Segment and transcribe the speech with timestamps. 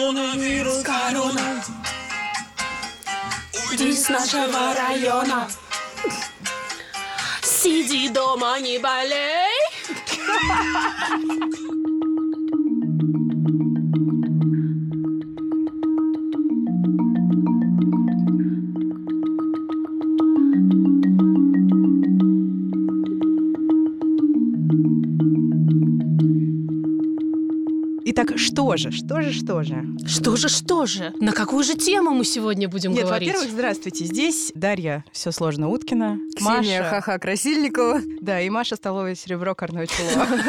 [0.00, 1.62] Коронавирус, корона.
[3.68, 5.46] Уйди с нашего района.
[7.42, 9.60] Сиди дома, не болей.
[28.76, 29.84] Что же, что же, что же?
[30.06, 31.12] Что же, что же?
[31.20, 33.28] На какую же тему мы сегодня будем Нет, говорить?
[33.28, 34.04] во-первых, здравствуйте.
[34.04, 38.00] Здесь Дарья все сложно Уткина, Ксения Маша, Ха-Ха Красильникова.
[38.20, 40.26] да, и Маша Столовое серебро Корной Чулова.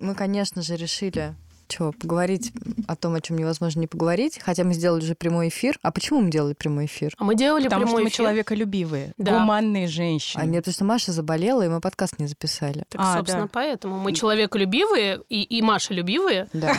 [0.00, 1.34] Мы, конечно же, решили
[1.70, 2.52] что, поговорить
[2.88, 5.78] о том, о чем невозможно не поговорить, хотя мы сделали уже прямой эфир.
[5.82, 7.14] А почему мы делали прямой эфир?
[7.18, 8.16] А мы делали Потому что прямой мы эфир.
[8.16, 9.38] человеколюбивые, Да.
[9.38, 10.42] гуманные женщины.
[10.42, 12.84] А нет, потому что Маша заболела, и мы подкаст не записали.
[12.88, 13.50] Так, А, собственно, да.
[13.52, 16.74] поэтому мы человеколюбивые, и, и Маша любивые, Да.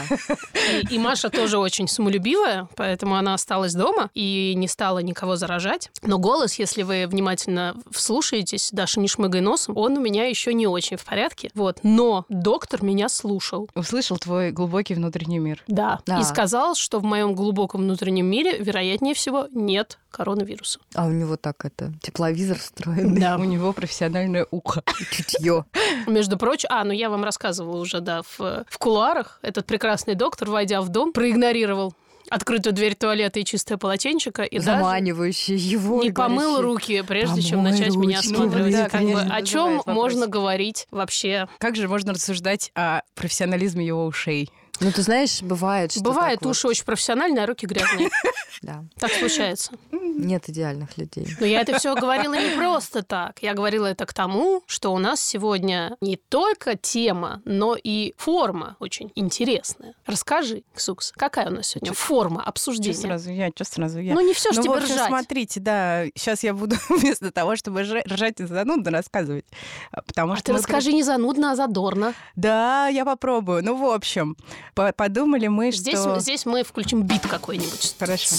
[0.90, 5.90] и, и Маша тоже очень самолюбивая, поэтому она осталась дома и не стала никого заражать.
[6.04, 10.68] Но голос, если вы внимательно вслушаетесь, Даша, не шмыгай носом, он у меня еще не
[10.68, 11.50] очень в порядке.
[11.54, 11.80] Вот.
[11.84, 13.70] Но доктор меня слушал.
[13.76, 15.64] Услышал твой глубокий внутренний мир.
[15.68, 16.00] Да.
[16.06, 16.20] Да.
[16.20, 20.80] И сказал, что в моем глубоком внутреннем мире, вероятнее всего, нет коронавируса.
[20.96, 23.20] А у него так это, тепловизор встроенный.
[23.22, 23.38] Да.
[23.38, 24.84] У него профессиональное ухо.
[25.12, 25.66] Чутье.
[26.08, 29.40] Между прочим, а, ну я вам рассказывала уже, да, в, в кулуарах.
[29.42, 31.94] Этот прекрасный доктор, войдя в дом, проигнорировал
[32.30, 36.02] открытую дверь туалета и чистое полотенчика, и даже Заманивающий его.
[36.02, 38.72] не помыл говорящий, руки, прежде чем «Помой начать меня ручки, осматривать.
[38.74, 41.50] да, Как бы, о чем можно говорить вообще?
[41.58, 44.50] Как же можно рассуждать о профессионализме его ушей?
[44.82, 48.10] Ну, ты знаешь, бывает, что Бывает так вот, уши очень профессиональные, а руки грязные.
[48.62, 48.84] Да.
[49.00, 49.72] Так случается.
[49.92, 51.26] Нет идеальных людей.
[51.40, 53.42] Но я это все говорила не просто так.
[53.42, 58.76] Я говорила это к тому, что у нас сегодня не только тема, но и форма
[58.80, 59.96] очень интересная.
[60.06, 62.94] Расскажи, Ксукс, какая у нас сегодня форма Что обсуждения?
[62.94, 64.14] сразу я, что сразу я?
[64.14, 65.08] Ну, не все ж ну, тебе в общем, ржать.
[65.08, 69.46] смотрите, да, сейчас я буду вместо того, чтобы ржа- ржать и занудно рассказывать.
[69.92, 72.14] а, Потому А что ты расскажи не занудно, а задорно.
[72.36, 73.64] Да, я попробую.
[73.64, 74.38] Ну, в общем,
[74.74, 76.20] подумали мы, Здесь, что...
[76.20, 77.96] здесь мы включим бит какой-нибудь.
[78.00, 78.36] Хорошо.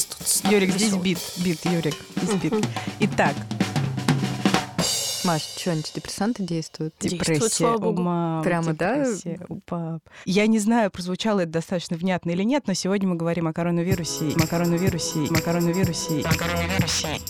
[0.50, 2.66] Юрик, здесь бит, бит, Юрик, здесь бит.
[3.00, 3.34] Итак,
[5.25, 6.94] Маш, что, антидепрессанты действуют?
[6.98, 8.03] Действует, депрессия слава у богу.
[8.03, 8.98] мам, Прямо, да?
[9.04, 10.00] депрессия у пап.
[10.25, 14.31] Я не знаю, прозвучало это достаточно внятно или нет, но сегодня мы говорим о коронавирусе,
[14.42, 17.21] о коронавирусе, о коронавирусе, о коронавирусе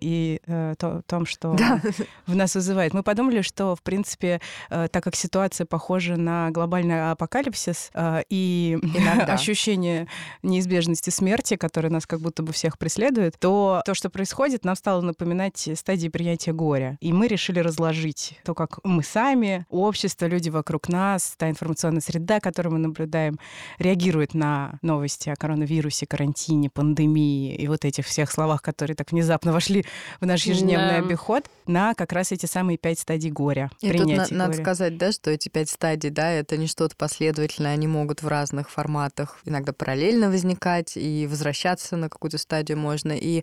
[0.00, 1.80] и э, то- том, что Да.
[2.26, 2.94] в нас вызывает.
[2.94, 4.40] Мы подумали, что, в принципе,
[4.70, 9.24] э, так как ситуация похожа на глобальный апокалипсис э, и Иногда.
[9.34, 10.06] ощущение
[10.42, 15.00] неизбежности смерти, которое нас как будто бы всех преследует, то то, что происходит, нам стало
[15.00, 16.98] напоминать стадии принятия горя.
[17.00, 22.40] И мы решили разложить то, как мы сами, общество, люди вокруг нас, та информационная среда,
[22.40, 23.38] которую мы наблюдаем,
[23.78, 29.52] реагирует на новости о коронавирусе, карантине, пандемии и вот этих всех словах, которые так внезапно
[29.52, 29.84] вошли
[30.20, 31.06] в наш ежедневный Да.
[31.06, 33.70] обиход, на как раз эти самые пять стадий горя.
[33.80, 34.62] И тут на- принятия надо горя.
[34.62, 38.70] сказать, да, что эти пять стадий, да, это не что-то последовательное, они могут в разных
[38.70, 43.12] форматах иногда параллельно возникать, и возвращаться на какую-то стадию можно.
[43.12, 43.42] И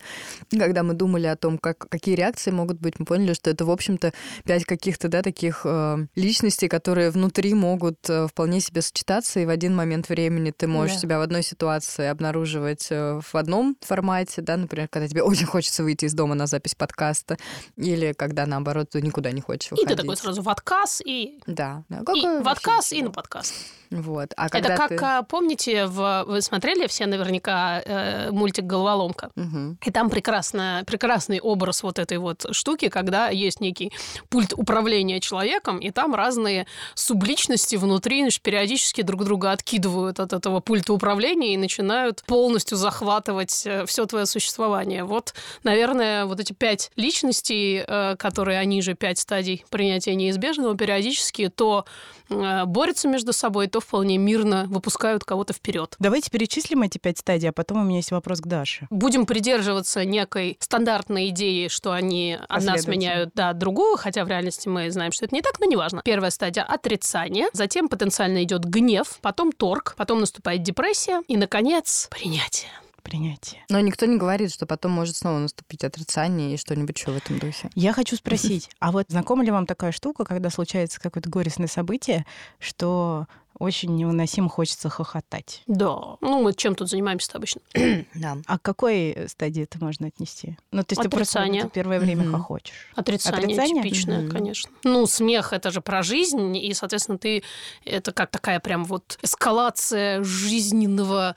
[0.51, 3.71] когда мы думали о том, как, какие реакции могут быть, мы поняли, что это, в
[3.71, 4.13] общем-то,
[4.45, 9.49] пять каких-то, да, таких э, личностей, которые внутри могут э, вполне себе сочетаться, и в
[9.49, 11.01] один момент времени ты можешь Да.
[11.01, 15.83] себя в одной ситуации обнаруживать э, в одном формате, да, например, когда тебе очень хочется
[15.83, 17.37] выйти из дома на запись подкаста,
[17.77, 19.89] или когда, наоборот, ты никуда не хочешь И выходить.
[19.97, 21.83] ты такой сразу в отказ и, Да.
[21.89, 21.99] да.
[22.13, 23.09] и в отказ и ничего.
[23.09, 23.53] на подкаст.
[23.91, 24.33] Вот.
[24.37, 24.95] А когда Это как, ты...
[25.05, 29.29] а, помните, в, вы смотрели все наверняка э, мультик «Головоломка»?
[29.35, 29.77] Мгм.
[29.85, 33.91] И там прекрасно, прекрасный образ вот этой вот штуки, когда есть некий
[34.29, 40.59] пульт управления человеком, и там разные субличности внутри значит, периодически друг друга откидывают от этого
[40.59, 45.03] пульта управления и начинают полностью захватывать все твое существование.
[45.03, 51.49] Вот, наверное, вот эти пять личностей, э, которые они же пять стадий принятия неизбежного, периодически
[51.49, 51.85] то
[52.29, 55.95] э, борются между собой, то вполне мирно выпускают кого-то вперед.
[55.99, 58.87] Давайте перечислим эти пять стадий, а потом у меня есть вопрос к Даше.
[58.89, 64.91] будем придерживаться некой стандартной идеи, что они одна сменяют да, другую, хотя в реальности мы
[64.91, 66.01] знаем, что это не так, но неважно.
[66.03, 72.69] Первая стадия– отрицание, затем потенциально идет гнев, потом торг, потом наступает депрессия и, наконец, принятие.
[73.03, 73.61] Принятие.
[73.69, 77.37] Но никто не говорит, что потом может снова наступить отрицание и что-нибудь еще в этом
[77.37, 77.69] духе.
[77.75, 82.25] Я хочу спросить, а вот знакома ли вам такая штука, когда случается какое-то горестное событие,
[82.59, 83.27] что
[83.59, 85.61] очень невыносимо хочется хохотать.
[85.67, 86.17] Да.
[86.21, 87.61] Ну, мы чем тут занимаемся обычно?
[88.15, 88.37] Да.
[88.47, 90.57] А к какой стадии это можно отнести?
[90.71, 91.69] Ну, то есть ты просто Отрицание.
[91.69, 92.37] первое время Мгм.
[92.41, 92.91] хохочешь.
[92.95, 93.83] Отрицание, Отрицание?
[93.83, 94.31] типичное, Мгм.
[94.31, 94.71] конечно.
[94.83, 97.43] Ну, смех это же про жизнь, и, соответственно, ты
[97.85, 101.35] это как такая прям вот эскалация жизненного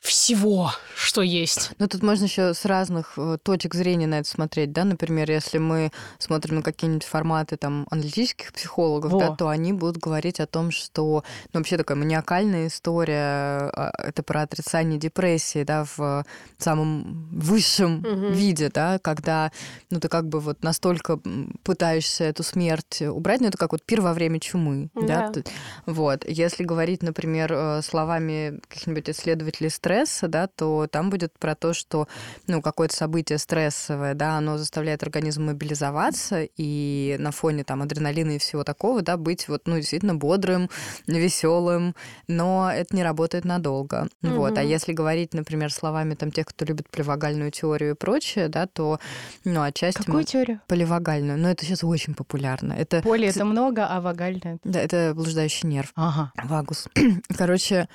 [0.00, 1.72] всего, что есть.
[1.78, 5.58] Ну, тут можно еще с разных э, точек зрения на это смотреть, да, например, если
[5.58, 9.18] мы смотрим на какие-нибудь форматы там аналитических психологов, Во.
[9.18, 14.22] да, то они будут говорить о том, что ну, вообще такая маниакальная история, а, это
[14.22, 16.24] про отрицание депрессии, да, в
[16.58, 18.32] самом высшем Мгм.
[18.32, 19.50] виде, да, когда,
[19.90, 21.18] ну, ты как бы вот настолько
[21.64, 25.42] пытаешься эту смерть убрать, ну, это как вот пир во время чумы, да, Да.
[25.86, 26.24] Вот.
[26.28, 32.08] Если говорить, например, э, словами каких-нибудь исследователей стресса, да, то там будет про то, что
[32.46, 38.38] ну, какое-то событие стрессовое, да, оно заставляет организм мобилизоваться, и на фоне там адреналина и
[38.38, 40.68] всего такого, да, быть вот, ну, действительно бодрым,
[41.06, 41.94] веселым,
[42.26, 44.08] но это не работает надолго.
[44.20, 44.58] Вот.
[44.58, 49.00] А если говорить, например, словами там тех, кто любит поливагальную теорию и прочее, да, то,
[49.44, 49.98] ну, отчасти...
[49.98, 50.60] Какую мы- теорию?
[50.66, 51.38] Поливагальную.
[51.38, 52.74] Но это сейчас очень популярно.
[52.74, 54.58] Это, Поле это много, а вагальное...
[54.64, 55.92] да, это блуждающий нерв.
[55.94, 56.88] Ага, Вагус.
[57.38, 57.88] Короче,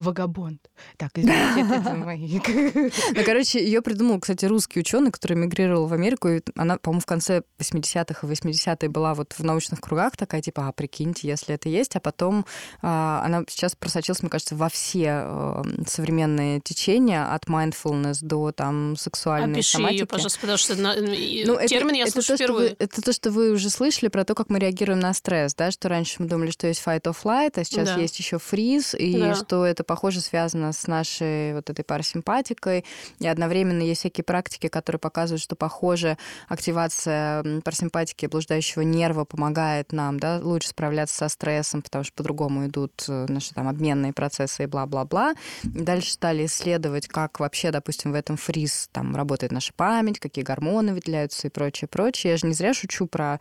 [0.00, 0.60] вагабонд.
[0.96, 1.10] Так.
[1.26, 6.28] Ну, короче, ее придумал, кстати, русский ученый, который эмигрировал в Америку.
[6.28, 10.68] И она, по-моему, в конце 80-х и 80-е была вот в научных кругах такая, типа,
[10.68, 11.96] а прикиньте, если это есть.
[11.96, 12.46] А потом
[12.82, 18.96] а, она сейчас просочилась, мне кажется, во все э, современные течения, от mindfulness до там
[18.96, 19.98] сексуальной Опиши соматики.
[20.00, 22.76] ее, пожалуйста, потому что на- Ну, это- термин я это слышу то, что вы- впервые.
[22.78, 25.88] это то, что вы уже слышали про то, как мы реагируем на стресс, да, что
[25.88, 27.96] раньше мы думали, что есть fight or flight, а сейчас Да.
[27.96, 29.34] есть еще фриз, и Да.
[29.34, 32.84] что это, похоже, связано с нашей вот этой парасимпатикой,
[33.18, 36.18] и одновременно есть всякие практики, которые показывают, что, похоже,
[36.48, 43.04] активация парасимпатики блуждающего нерва помогает нам, да, лучше справляться со стрессом, потому что по-другому идут
[43.08, 45.34] э, наши там обменные процессы и бла-бла-бла.
[45.62, 50.94] Дальше стали исследовать, как вообще, допустим, в этом фриз там работает наша память, какие гормоны
[50.94, 52.32] выделяются и прочее, прочее.
[52.32, 53.40] Я же не зря шучу про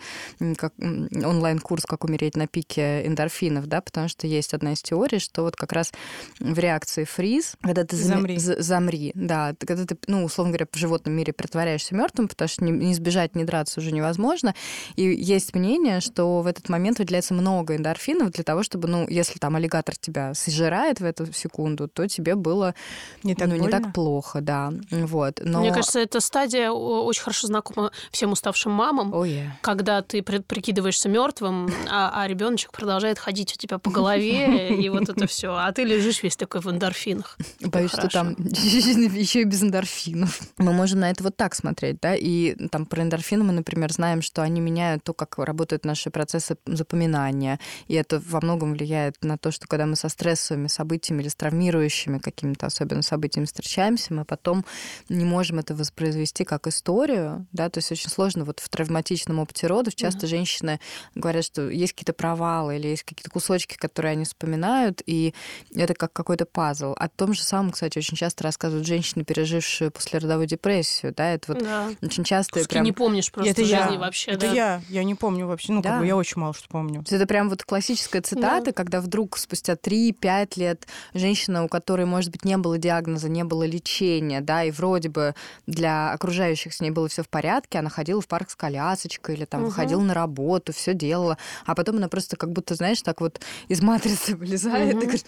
[0.57, 5.43] как, онлайн-курс «Как умереть на пике эндорфинов», да, потому что есть одна из теорий, что
[5.43, 5.91] вот как раз
[6.39, 8.37] в реакции фриз, когда ты Замри.
[8.37, 12.71] замри, да, когда ты, ну, условно говоря, в животном мире притворяешься мертвым, потому что не,
[12.71, 14.53] не сбежать, не драться уже невозможно.
[14.95, 19.39] И есть мнение, что в этот момент выделяется много эндорфинов для того, чтобы, ну, если
[19.39, 22.75] там аллигатор тебя сожирает в эту секунду, то тебе было
[23.23, 24.71] Не так ну, не так плохо, да.
[24.91, 25.41] Вот.
[25.43, 25.61] Но...
[25.61, 29.13] Мне кажется, эта стадия очень хорошо знакома всем уставшим мамам.
[29.13, 29.49] Ой, yeah.
[29.61, 35.09] когда ты прикидываешься мертвым, а, а ребеночек продолжает ходить у тебя по голове, и вот
[35.09, 35.55] это все.
[35.55, 37.37] А ты лежишь весь такой в эндорфинах.
[37.61, 40.41] Боюсь, что там еще и без эндорфинов.
[40.57, 44.21] Мы можем на это вот так смотреть, да, и там про эндорфины мы, например, знаем,
[44.21, 49.37] что они меняют то, как работают наши процессы запоминания, и это во многом влияет на
[49.37, 54.25] то, что когда мы со стрессовыми событиями или с травмирующими какими-то особенно событиями встречаемся, мы
[54.25, 54.65] потом
[55.09, 59.67] не можем это воспроизвести как историю, да, то есть очень сложно вот в травматичном опыте
[59.67, 60.79] родов часто женщины
[61.13, 65.33] говорят, что есть какие-то провалы или есть какие-то кусочки, которые они вспоминают, и
[65.73, 66.93] это как какой-то пазл.
[66.97, 71.63] О том же самом, кстати, очень часто рассказывают женщины, пережившие послеродовую депрессию, да, это вот
[71.63, 71.89] Да.
[72.01, 72.83] очень часто Куски прям...
[72.83, 73.83] не помнишь просто это в я.
[73.83, 74.31] жизни вообще.
[74.31, 74.53] Это да.
[74.53, 74.81] я.
[74.89, 75.71] Я не помню вообще.
[75.71, 75.91] Ну, Да.
[75.91, 76.95] как бы я очень мало что помню.
[77.03, 78.71] То есть Это прям вот классическая цитата, Да.
[78.73, 83.63] когда вдруг спустя 3-5 лет женщина, у которой, может быть, не было диагноза, не было
[83.63, 85.35] лечения, да, и вроде бы
[85.67, 89.45] для окружающих с ней было все в порядке, она ходила в парк с колясочкой или
[89.45, 89.69] там Мгм.
[89.69, 93.81] выходила на работу, все делала, а потом она просто как будто, знаешь, так вот из
[93.81, 94.99] матрицы вылезает Мгм.
[94.99, 95.25] и говорит,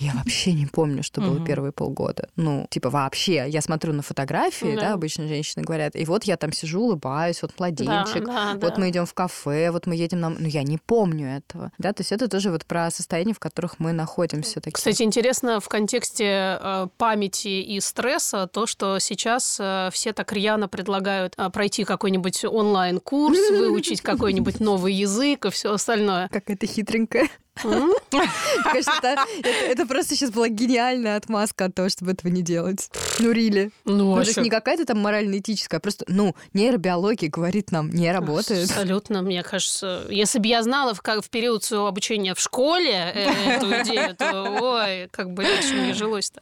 [0.00, 2.28] я вообще не помню, что было первые полгода.
[2.36, 3.44] Ну, типа, вообще.
[3.48, 4.92] Я смотрю на фотографии, да, Да.
[4.94, 8.26] обычно женщины говорят, и вот я там сижу, улыбаюсь, вот младенчик,
[8.62, 10.30] вот мы идем в кафе, вот мы едем на...
[10.30, 11.70] Ну, я не помню этого.
[11.78, 14.54] Да, то есть это тоже вот про состояние, в которых мы находимся.
[14.60, 14.72] Такие.
[14.72, 20.68] Кстати, интересно в контексте э, памяти и стресса то, что сейчас э, все так рьяно
[20.68, 26.28] предлагают э, пройти какой-нибудь онлайн-курс, выучить какой-нибудь новый язык и все остальное.
[26.28, 27.28] Какая-то хитренькая.
[27.60, 32.90] Конечно, это, просто сейчас была гениальная отмазка от того, чтобы этого не делать.
[33.18, 33.70] Ну, рили.
[33.84, 34.40] Ну, Ну, а то есть чё?
[34.42, 38.70] не какая-то там морально-этическая, а просто, ну, нейробиология говорит нам, не работает.
[38.70, 40.06] Абсолютно, мне кажется.
[40.08, 44.16] Если бы я знала в, как, в период своего обучения в школе э, эту идею,
[44.16, 46.40] то ой, как бы легче мне жилось-то.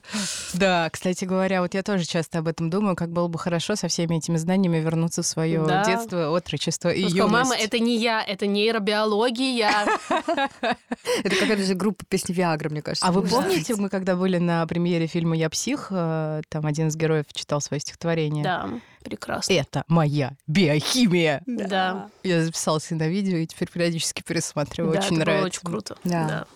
[0.55, 3.89] Да, кстати говоря, вот я тоже часто об этом думаю, как было бы хорошо со
[3.89, 5.85] всеми этими знаниями вернуться в свое Да.
[5.85, 7.33] детство, отрочество и сказала, юность.
[7.51, 9.73] Мама, это не я, это нейробиология.
[11.23, 13.07] Это какая-то же группа песни Виагра, мне кажется.
[13.07, 16.97] А вы помните, мы когда были на премьере фильма «Я псих», э, там один из
[16.97, 18.45] героев читал свое стихотворение.
[18.45, 18.69] Да,
[19.03, 19.53] прекрасно.
[19.53, 21.43] Это моя биохимия.
[21.47, 22.09] Да.
[22.23, 24.93] Я записалась и на видео, и теперь периодически пересматриваю.
[24.93, 25.47] Очень это было нравится.
[25.47, 25.97] очень круто.
[26.05, 26.47] Да.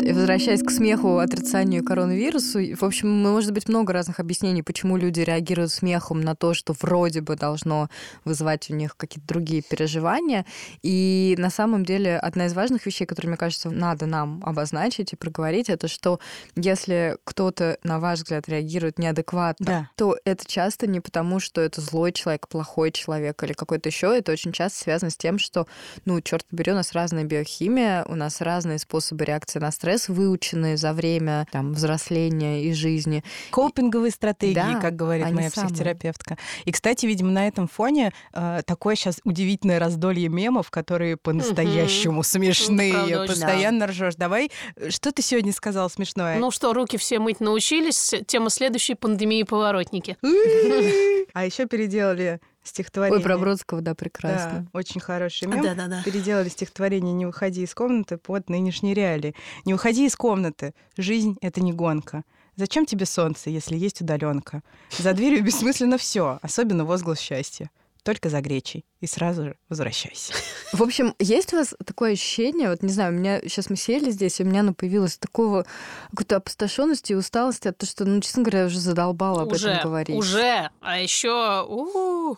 [0.00, 5.20] И возвращаясь к смеху, отрицанию коронавирусу, в общем, может быть много разных объяснений, почему люди
[5.20, 7.90] реагируют смехом на то, что вроде бы должно
[8.24, 10.46] вызывать у них какие-то другие переживания.
[10.82, 15.16] И на самом деле одна из важных вещей, которые, мне кажется, надо нам обозначить и
[15.16, 16.20] проговорить, это что
[16.56, 19.90] если кто-то, на ваш взгляд, реагирует неадекватно, Да.
[19.96, 24.16] то это часто не потому, что это злой человек, плохой человек или какой-то еще.
[24.16, 25.66] Это очень часто связано с тем, что,
[26.04, 30.76] ну, черт побери, у нас разная биохимия, у нас разные способы реакции на стресс, выученные
[30.76, 33.24] за время там, взросления и жизни.
[33.50, 35.70] Копинговые стратегии, Да, как говорит моя самые.
[35.70, 36.36] психотерапевтка.
[36.66, 42.92] И, кстати, видимо, на этом фоне э, такое сейчас удивительное раздолье мемов, которые по-настоящему смешные.
[42.92, 43.26] правда.
[43.26, 44.14] Постоянно ржешь.
[44.16, 44.50] Давай,
[44.90, 46.38] что ты сегодня сказал смешное?
[46.38, 48.14] Ну что, руки все мыть научились.
[48.26, 50.16] Тема следующей пандемии поворотники.
[51.34, 53.18] А еще переделали стихотворение.
[53.18, 54.68] Ой, про Бродского, да, Да, прекрасно.
[54.72, 55.62] очень хороший мем.
[55.62, 56.02] Да-да-да.
[56.04, 59.34] Переделали стихотворение «Не выходи из комнаты» под нынешние реалии.
[59.64, 60.74] «Не выходи из комнаты.
[60.96, 62.22] Жизнь— это не гонка.
[62.56, 64.62] Зачем тебе солнце, если есть удаленка?
[64.98, 67.70] За дверью бессмысленно все, особенно возглас счастья.
[68.04, 68.84] Только за гречей.
[69.00, 70.32] И сразу же возвращайся.
[70.72, 74.10] В общем, есть у вас такое ощущение, вот не знаю, у меня сейчас мы сели
[74.10, 75.66] здесь, и у меня оно появилось такого
[76.10, 79.70] какой-то опустошенности и усталости от того, что, ну, честно говоря, я уже задолбала об уже,
[79.70, 80.16] этом говорить.
[80.16, 80.70] уже.
[80.80, 81.64] А еще,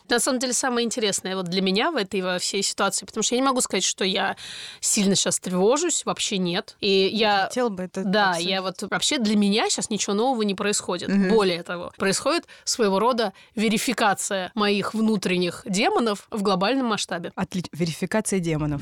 [0.08, 3.34] на самом деле, самое интересное вот для меня в этой во всей ситуации, потому что
[3.36, 4.36] я не могу сказать, что я
[4.80, 6.76] сильно сейчас тревожусь, вообще нет.
[6.80, 8.50] И я Хотела бы это Да, обсудить.
[8.50, 11.08] я вот вообще для меня сейчас ничего нового не происходит.
[11.08, 11.28] Мгм.
[11.30, 17.32] Более того, происходит своего рода верификация моих внутренних демонов в глобальном масштабе.
[17.36, 18.80] Отли- Верификация демонов.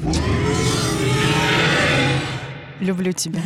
[2.80, 3.40] Люблю тебя.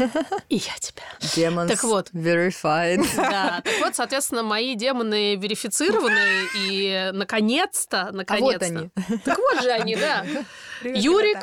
[0.51, 1.03] И я тебя.
[1.21, 2.11] Demons Так вот.
[2.13, 3.03] verified.
[3.17, 6.21] Да, так вот, соответственно, мои демоны верифицированы,
[6.69, 8.53] и наконец-то, А наконец-то.
[8.53, 9.19] вот они.
[9.25, 10.27] Так вот же они, да.
[10.85, 11.39] Юрик,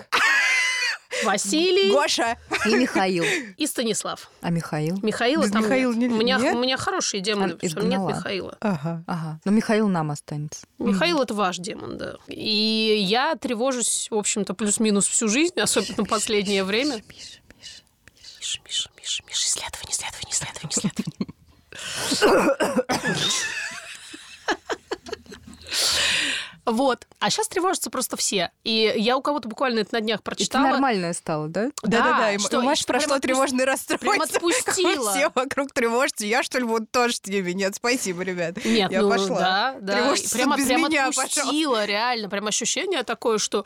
[1.24, 2.38] Василий Гоша!
[2.66, 3.24] И Михаил.
[3.58, 4.30] и Станислав.
[4.42, 5.00] А Михаил?
[5.02, 6.10] Михаила Без там Михаила нет.
[6.12, 6.56] не- у, меня, нет?
[6.56, 8.00] у меня хорошие демоны, А, потому что нет.
[8.00, 8.58] Михаила.
[8.62, 9.04] Ага.
[9.08, 9.40] Ага.
[9.46, 10.66] Но Михаил нам останется.
[10.78, 12.16] Михаил это ваш демон, да.
[12.28, 17.02] И я тревожусь, в общем-то, плюс-минус всю жизнь, особенно последнее время.
[17.08, 17.82] Миша, Миша.
[18.40, 21.34] Миша, Миша, Миша, Миша, исследование, исследование, исследование, исследование.
[26.72, 27.08] Вот.
[27.20, 28.52] А сейчас тревожатся просто все.
[28.64, 30.68] И я у кого-то буквально это на днях прочитала.
[30.68, 31.70] нормальная стала, да?
[31.84, 34.10] Да-да-да, и что- прям прошло отпусти- тревожное расстройство.
[34.12, 35.12] прям отпустила.
[35.16, 36.26] Все вокруг тревожатся.
[36.26, 37.52] Я, что ли, буду тоже с ними?
[37.52, 38.64] Нет, спасибо, ребят.
[38.64, 39.40] Нет, Я ну пошла.
[39.40, 40.14] да, да.
[40.32, 42.30] Прямо, без прямо меня, отпустила, реально.
[42.30, 43.66] Прям ощущение такое, что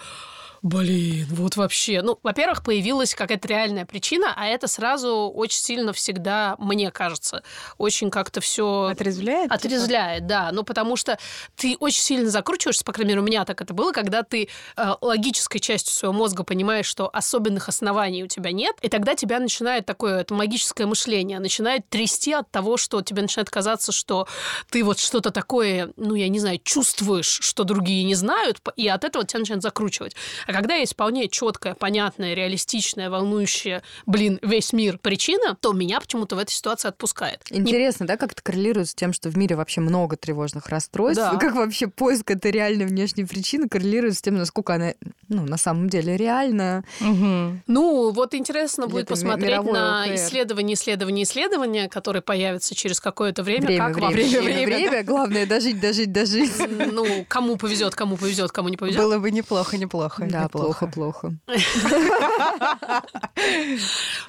[0.63, 2.01] Блин, вот вообще.
[2.01, 7.43] Ну, во-первых, появилась какая-то реальная причина, а это сразу очень сильно всегда, мне кажется,
[7.77, 9.43] очень как-то все Отрезвляет?
[9.43, 9.55] типа?
[9.55, 10.51] Отрезвляет, да.
[10.53, 11.20] Ну, потому что
[11.58, 14.91] ты очень сильно закручиваешься, по крайней мере, у меня так это было, когда ты э,
[15.01, 19.86] логической частью своего мозга понимаешь, что особенных оснований у тебя нет, и тогда тебя начинает
[19.86, 24.29] такое это магическое мышление, начинает трясти от того, что тебе начинает казаться, что
[24.70, 29.03] ты вот что-то такое, ну, я не знаю, чувствуешь, что другие не знают, и от
[29.03, 30.15] этого тебя начинает закручивать.
[30.48, 36.36] А когда есть вполне четкая, понятная, реалистичная, волнующая, блин, весь мир причина, то меня почему-то
[36.36, 37.41] в этой ситуации отпускает.
[37.50, 41.22] Не Интересно, да, как это коррелирует с тем, что в мире вообще много тревожных расстройств,
[41.24, 41.38] Да.
[41.38, 44.93] как вообще поиск этой реальной внешней причины коррелирует с тем, насколько она,
[45.29, 46.83] ну, на самом деле реальная.
[47.00, 47.63] Мгм.
[47.67, 50.15] Ну, вот интересно будет Это посмотреть на ОКР.
[50.15, 53.67] исследования, исследования, исследования, которые появятся через какое-то время.
[53.67, 55.03] Время, как время, вообще, время, время.
[55.03, 56.51] Главное, дожить, дожить, дожить.
[56.91, 59.00] ну, кому повезет, кому повезет, кому не повезет.
[59.01, 60.27] Было бы неплохо, неплохо.
[60.29, 60.88] Да, неплохо.
[60.92, 61.34] плохо, плохо.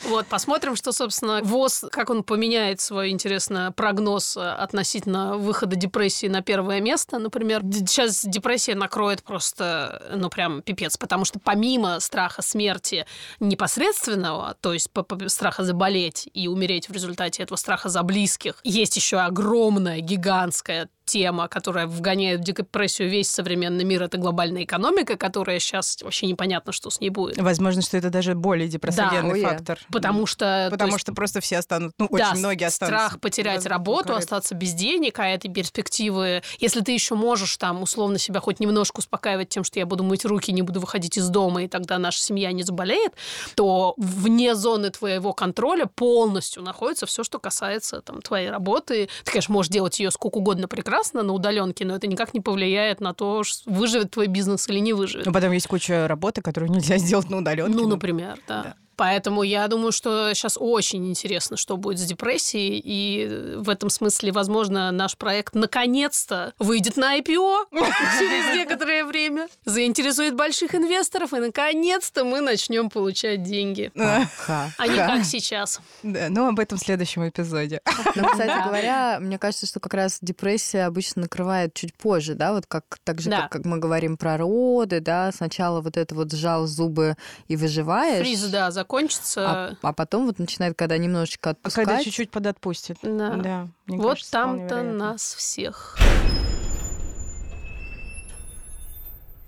[0.05, 6.27] Вот, посмотрим, что, собственно, ВОЗ, как он поменяет свой, интересно, прогноз э, относительно выхода депрессии
[6.27, 7.63] на первое место, например.
[7.63, 13.07] Сейчас депрессия накроет просто, ну, прям пипец, потому что помимо страха смерти
[13.41, 14.91] непосредственного, то есть
[15.29, 21.49] страха заболеть и умереть в результате этого страха за близких, есть еще огромная, гигантская тема,
[21.49, 26.91] которая вгоняет в депрессию весь современный мир, это глобальная экономика, которая сейчас вообще непонятно, что
[26.91, 27.39] с ней будет.
[27.39, 29.49] Возможно, что это даже более депрессогенный я.
[29.51, 29.79] фактор.
[29.93, 30.67] Потому что...
[30.69, 33.07] то Потому есть, что просто все останут, ну, да, очень многие останутся.
[33.07, 37.83] страх потерять работу, коры- остаться без денег, а этой перспективы, если ты еще можешь там
[37.83, 41.29] условно себя хоть немножко успокаивать тем, что я буду мыть руки, не буду выходить из
[41.29, 43.13] дома, и тогда наша семья не заболеет,
[43.55, 49.09] то вне зоны твоего контроля полностью находится все, что касается там, твоей работы.
[49.25, 53.01] Ты, конечно, можешь делать ее сколько угодно прекрасно на удаленке, но это никак не повлияет
[53.01, 55.27] на то, выживет твой бизнес или не выживет.
[55.27, 57.77] Ну, потом есть куча работы, которую нельзя сделать на удаленке.
[57.77, 58.63] Ну, например, да.
[58.63, 58.75] да.
[58.97, 62.81] Поэтому я думаю, что сейчас очень интересно, что будет с депрессией.
[62.85, 67.67] И в этом смысле, возможно, наш проект наконец-то выйдет на IPO
[68.19, 73.91] через некоторое время, заинтересует больших инвесторов, и наконец-то мы начнем получать деньги.
[73.97, 75.81] А не как сейчас.
[76.03, 77.81] Да, ну об этом в следующем эпизоде.
[78.15, 82.67] Ну, кстати говоря, мне кажется, что как раз депрессия обычно накрывает чуть позже, да, вот
[82.67, 86.67] как так же, как, как мы говорим про роды, да, сначала вот это вот сжал
[86.67, 87.17] зубы
[87.49, 88.21] и выживаешь.
[88.21, 89.51] Фриз, да, закончится.
[89.51, 91.87] А, а потом вот начинает, когда немножечко отпускать.
[91.87, 92.99] Когда чуть-чуть подотпустит.
[93.03, 93.37] Да.
[93.37, 95.99] да вот там-то нас всех.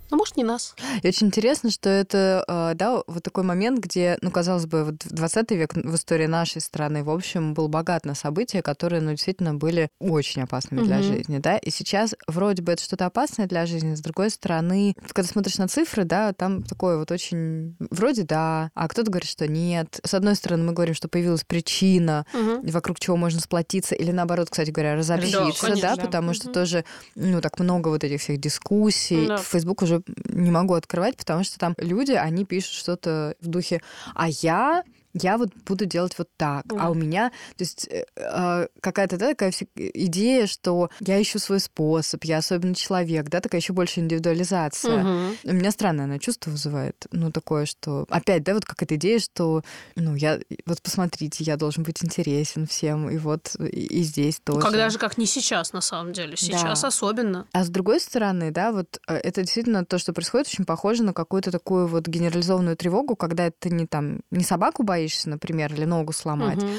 [0.09, 0.75] Ну, может, не нас.
[1.01, 4.95] И очень интересно, что это, э, да, вот такой момент, где, ну, казалось бы, вот
[5.05, 9.53] 20 век в истории нашей страны, в общем, был богат на события, которые, ну, действительно
[9.53, 13.95] были очень опасными для жизни, да, и сейчас вроде бы это что-то опасное для жизни,
[13.95, 18.87] с другой стороны, когда смотришь на цифры, да, там такое вот очень, вроде да, а
[18.87, 19.99] кто-то говорит, что нет.
[20.03, 22.69] С одной стороны, мы говорим, что появилась причина, угу.
[22.71, 26.35] вокруг чего можно сплотиться, или наоборот, кстати говоря, разобщиться, да, конечно, да потому угу.
[26.35, 26.85] что тоже,
[27.15, 29.27] ну, так много вот этих всех дискуссий.
[29.27, 29.37] Да.
[29.37, 29.96] Facebook уже
[30.29, 33.81] не могу открывать, потому что там люди, они пишут что-то в духе
[34.15, 34.83] «а я
[35.21, 36.77] я вот буду делать вот так, mm.
[36.79, 41.59] а у меня, то есть э, э, какая-то да, такая идея, что я ищу свой
[41.59, 45.03] способ, я особенный человек, да, такая еще больше индивидуализация.
[45.03, 45.37] Mm-hmm.
[45.43, 49.19] У меня странное она чувство вызывает, ну такое, что опять, да, вот как эта идея,
[49.19, 49.63] что,
[49.95, 54.59] ну я, вот посмотрите, я должен быть интересен всем, и вот и, и здесь тоже.
[54.59, 56.87] Ну, когда же как не сейчас на самом деле, сейчас да.
[56.87, 57.47] особенно.
[57.51, 61.13] А с другой стороны, да, вот э, это действительно то, что происходит, очень похоже на
[61.13, 65.85] какую-то такую вот генерализованную тревогу, когда ты не там не собаку боишься боишься, например, или
[65.85, 66.71] ногу сломать, угу.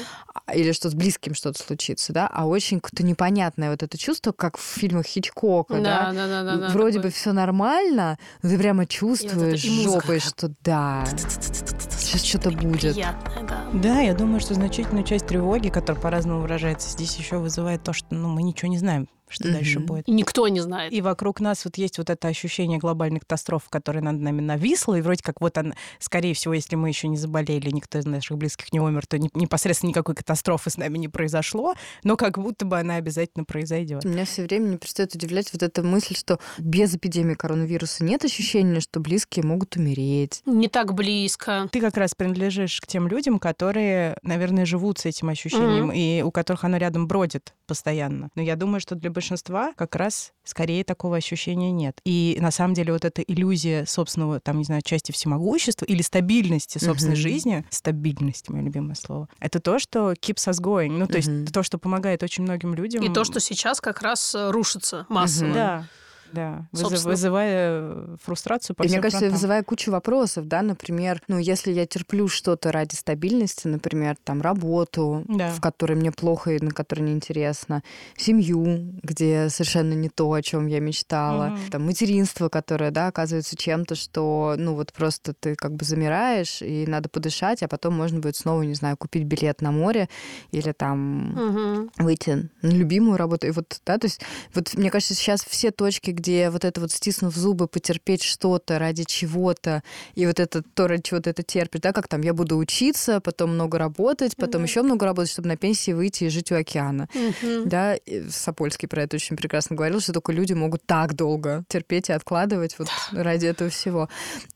[0.53, 4.57] или что с близким что-то случится, да, а очень какое-то непонятное вот это чувство, как
[4.57, 7.09] в фильмах Хичкока, да, да, да, да, да вроде такой...
[7.09, 12.93] бы все нормально, но ты прямо чувствуешь вот жопой, что да, сейчас что-то будет.
[12.93, 13.65] Приятное, да.
[13.73, 18.13] Да, я думаю, что значительную часть тревоги, которая по-разному выражается, здесь еще вызывает то, что
[18.13, 19.53] ну, мы ничего не знаем что mm-hmm.
[19.53, 20.07] дальше будет.
[20.07, 20.91] И никто не знает.
[20.91, 25.01] И вокруг нас вот есть вот это ощущение глобальной катастрофы, которая над нами нависла, и
[25.01, 28.73] вроде как вот она, скорее всего, если мы еще не заболели, никто из наших близких
[28.73, 32.95] не умер, то непосредственно никакой катастрофы с нами не произошло, но как будто бы она
[32.95, 34.03] обязательно произойдет.
[34.03, 38.79] Меня все время не перестает удивлять вот эта мысль, что без эпидемии коронавируса нет ощущения,
[38.79, 40.41] что близкие могут умереть.
[40.45, 41.67] Не так близко.
[41.71, 46.19] Ты как раз принадлежишь к тем людям, которые, наверное, живут с этим ощущением, mm-hmm.
[46.19, 48.29] и у которых оно рядом бродит постоянно.
[48.35, 51.99] Но я думаю, что для большинства как раз скорее такого ощущения нет.
[52.05, 56.77] И на самом деле вот эта иллюзия собственного, там, не знаю, части всемогущества или стабильности
[56.77, 57.17] собственной mm-hmm.
[57.17, 60.91] жизни, стабильность, мое любимое слово, это то, что keeps us going.
[60.91, 61.39] Ну, то mm-hmm.
[61.41, 63.03] есть то, что помогает очень многим людям.
[63.03, 65.49] И то, что сейчас как раз э, рушится массово.
[65.49, 65.53] Mm-hmm.
[65.53, 65.87] Да.
[66.31, 67.11] Да, Собственно.
[67.11, 69.35] вызывая э, фрустрацию по И мне кажется, фронтам.
[69.35, 75.23] вызывая кучу вопросов, да, например, ну, если я терплю что-то ради стабильности, например, там, работу,
[75.27, 75.51] да.
[75.51, 77.83] в которой мне плохо и на которой неинтересно,
[78.15, 81.71] семью, где совершенно не то, о чем я мечтала, угу.
[81.71, 86.85] там, материнство, которое, да, оказывается чем-то, что, ну, вот просто ты как бы замираешь, и
[86.87, 90.09] надо подышать, а потом можно будет снова, не знаю, купить билет на море
[90.51, 91.89] или там угу.
[91.97, 93.47] выйти на любимую работу.
[93.47, 94.21] И вот, да, то есть,
[94.53, 99.03] вот мне кажется, сейчас все точки, где вот это вот стиснув зубы, потерпеть что-то ради
[99.03, 99.83] чего-то,
[100.15, 103.21] и вот это то, ради чего ты это терпишь, да, как там, я буду учиться,
[103.21, 104.65] потом много работать, потом mm-hmm.
[104.65, 107.07] еще много работать, чтобы на пенсии выйти и жить у океана.
[107.13, 107.65] Mm-hmm.
[107.65, 112.09] Да, и Сапольский про это очень прекрасно говорил, что только люди могут так долго терпеть
[112.09, 114.09] и откладывать вот ради этого всего.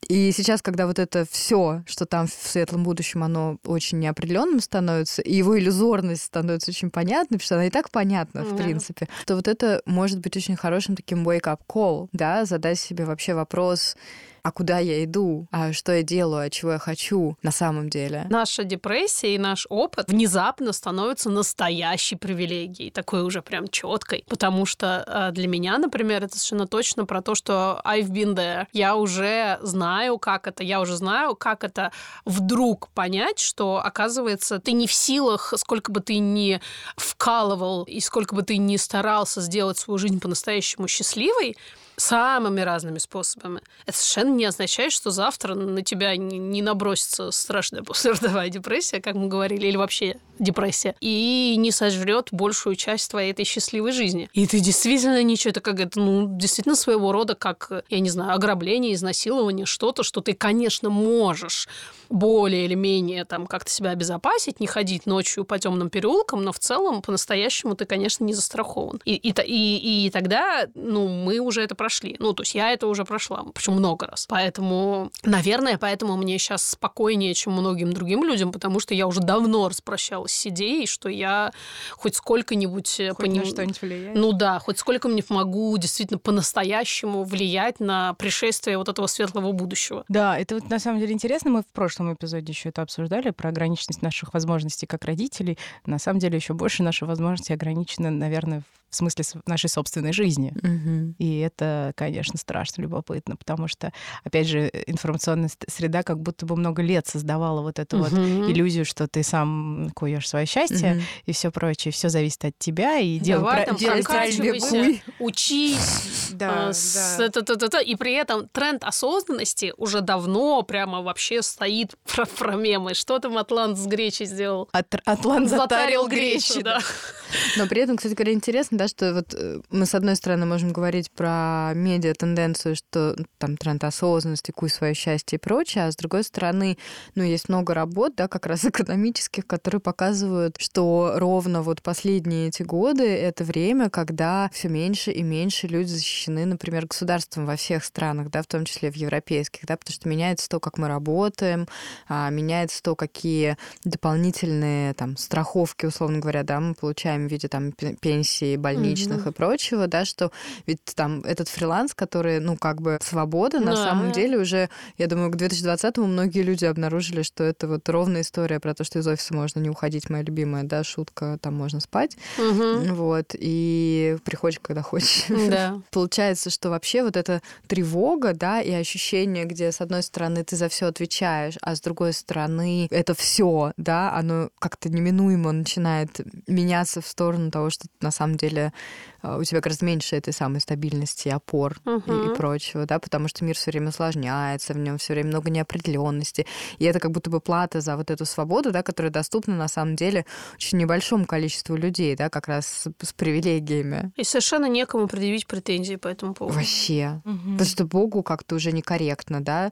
[0.10, 5.22] И сейчас, когда вот это все, что там в светлом будущем, оно очень неопределенным становится,
[5.22, 8.54] и его иллюзорность становится очень понятной, потому что она и так понятна, mm-hmm.
[8.54, 12.80] в принципе, то вот это может быть очень хорошим таким wake wake-up call, да, задать
[12.80, 13.96] себе вообще вопрос,
[14.44, 18.28] а куда я иду, а что я делаю, а чего я хочу на самом деле.
[18.30, 25.06] Наша депрессия и наш опыт внезапно становятся настоящей привилегией, такой уже прям четкой, потому что
[25.08, 28.68] э, для меня, например, это совершенно точно про то, что I've been there.
[28.74, 31.94] Я уже знаю, как это, я уже знаю, как это
[32.26, 36.60] вдруг понять, что, оказывается, ты не в силах, сколько бы ты ни
[36.98, 41.56] вкалывал и сколько бы ты ни старался сделать свою жизнь по-настоящему счастливой,
[41.96, 43.62] самыми разными способами.
[43.86, 49.28] Это совершенно не означает, что завтра на тебя не набросится страшная послеродовая депрессия, как мы
[49.28, 54.30] говорили, или вообще депрессия, и не сожрет большую часть твоей этой счастливой жизни.
[54.34, 58.34] И ты действительно ничего, это как это, ну, действительно своего рода, как, я не знаю,
[58.34, 61.68] ограбление, изнасилование, что-то, что ты, конечно, можешь
[62.10, 66.60] более или менее там как-то себя обезопасить, не ходить ночью по темным переулкам, но в
[66.60, 69.02] целом по-настоящему ты, конечно, не застрахован.
[69.06, 72.16] И, и, и, и тогда, ну, мы уже это прошли.
[72.20, 74.26] Ну, то есть я это уже прошла, причем много раз.
[74.28, 79.70] Поэтому, наверное, поэтому мне сейчас спокойнее, чем многим другим людям, потому что я уже давно
[79.70, 81.52] распрощалась с идеей, что я
[81.92, 83.02] хоть сколько-нибудь...
[83.10, 83.44] Хоть поним...
[83.44, 84.16] на что-нибудь влияет.
[84.16, 90.06] Ну да, хоть сколько-нибудь могу действительно по-настоящему влиять на пришествие вот этого светлого будущего.
[90.10, 91.52] Да, это вот на самом деле интересно.
[91.52, 95.58] Мы в прошлом эпизоде еще это обсуждали про ограниченность наших возможностей как родителей.
[95.86, 100.54] На самом деле еще больше наши возможности ограничены, наверное, в смысле нашей собственной жизни.
[100.62, 101.16] Мгм.
[101.20, 103.92] И это, конечно, страшно любопытно, потому что,
[104.24, 108.52] опять же, информационная среда как будто бы много лет создавала вот эту вот Мгм.
[108.52, 111.04] иллюзию, что ты сам куешь свое счастье Мгм.
[111.26, 115.04] и все прочее, все зависит от тебя и делай, Давай делай прокачивайся, правильный путь.
[115.20, 116.30] учись.
[116.32, 117.82] Да, с- да.
[117.82, 122.94] И при этом тренд осознанности уже давно прямо вообще стоит про, про мемы.
[122.94, 124.70] Что там Атлант с гречей сделал?
[124.72, 126.62] От- Атлант затарил гречи.
[126.62, 126.80] да.
[127.58, 130.72] Но при этом, кстати говоря, интересно, да, что вот э, мы, с одной стороны, можем
[130.72, 136.24] говорить про медиа-тенденцию, что там тренд осознанности, куй свое счастье и прочее, а с другой
[136.24, 136.78] стороны,
[137.16, 142.64] ну, есть много работ, да, как раз экономических, которые показывают, что ровно вот последние эти
[142.64, 148.30] годы это время, когда все меньше и меньше люди защищены, например, государством во всех странах,
[148.30, 151.68] да, в том числе в европейских, да, потому что меняется то, как мы работаем,
[152.08, 157.72] а, меняется то, какие дополнительные там страховки, условно говоря, да, мы получаем в виде там
[157.72, 159.30] пе- пенсии, больничных Мгм.
[159.30, 160.32] и прочего, да, что
[160.68, 163.84] ведь там этот фриланс, который, ну, как бы свобода, на Да.
[163.84, 168.60] самом деле уже, я думаю, к 2020-му многие люди обнаружили, что это вот ровная история
[168.60, 172.18] про то, что из офиса можно не уходить, моя любимая, да, шутка, там можно спать,
[172.38, 172.94] Мгм.
[172.96, 175.26] вот, и приходишь, когда хочешь.
[175.50, 175.82] Да.
[175.92, 180.70] Получается, что вообще вот эта тревога, да, и ощущение, где с одной стороны ты за
[180.70, 187.08] все отвечаешь, а с другой стороны это все, да, оно как-то неминуемо начинает меняться в
[187.08, 188.74] сторону того, что на самом деле
[189.24, 192.32] у тебя гораздо меньше этой самой стабильности, опор и, Мгм.
[192.32, 196.46] и прочего, да, потому что мир все время усложняется, в нем все время много неопределенности,
[196.80, 199.96] и это как будто бы плата за вот эту свободу, да, которая доступна на самом
[199.96, 204.12] деле очень небольшому количеству людей, да, как раз с, с привилегиями.
[204.16, 206.58] И совершенно некому предъявить претензии по этому поводу.
[206.58, 207.22] Вообще.
[207.24, 207.54] Мгм.
[207.54, 209.72] Потому что Богу как-то уже некорректно, да?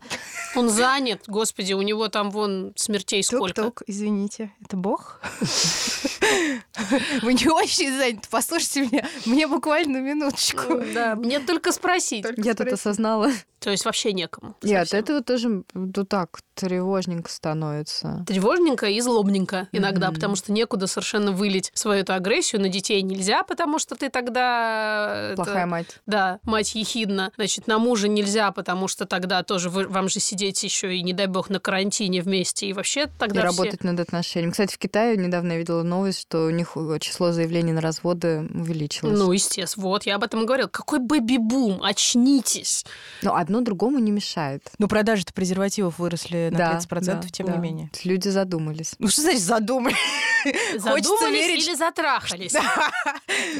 [0.56, 3.72] Он занят, господи, у него там вон смертей сколько.
[3.88, 5.22] Извините, это Бог?
[7.22, 9.08] Вы не очень заняты, послушайте меня.
[9.26, 10.74] Мне буквально минуточку.
[10.74, 12.24] Ну, Да, мне только спросить.
[12.24, 13.30] Только Я тут осознала.
[13.60, 14.56] То есть вообще некому.
[14.64, 15.00] От совсем.
[15.00, 18.24] этого тоже ну, так тревожненько становится.
[18.28, 23.44] Тревожненько и злобненько иногда, потому что некуда совершенно вылить свою эту агрессию на детей нельзя,
[23.44, 25.12] потому что ты тогда...
[25.16, 26.00] э, это- Плохая мать.
[26.08, 27.32] Да, мать ехидна.
[27.36, 31.14] Значит, на мужа нельзя, потому что тогда тоже вы, вам же сидеть еще и, не
[31.14, 32.68] дай бог, на карантине вместе.
[32.68, 34.52] И вообще И тогда все- работать над отношениями.
[34.52, 38.48] Кстати, в Китае недавно я видела новость, что у них э, число заявлений на разводы
[38.54, 39.18] увеличилось.
[39.20, 39.88] Ну, естественно.
[39.88, 40.68] Вот, я об этом и говорила.
[40.68, 41.82] Какой бэби-бум?
[41.84, 42.86] Очнитесь.
[43.22, 44.72] Но одно другому не мешает.
[44.78, 47.54] Ну, продажи-то презервативов выросли на Да, 30%, да, тем да.
[47.54, 47.90] не менее.
[48.04, 48.96] Люди задумались.
[49.00, 49.96] Ну, что значит задумали?
[50.44, 52.56] Хочется Задумались верить, или затрахались?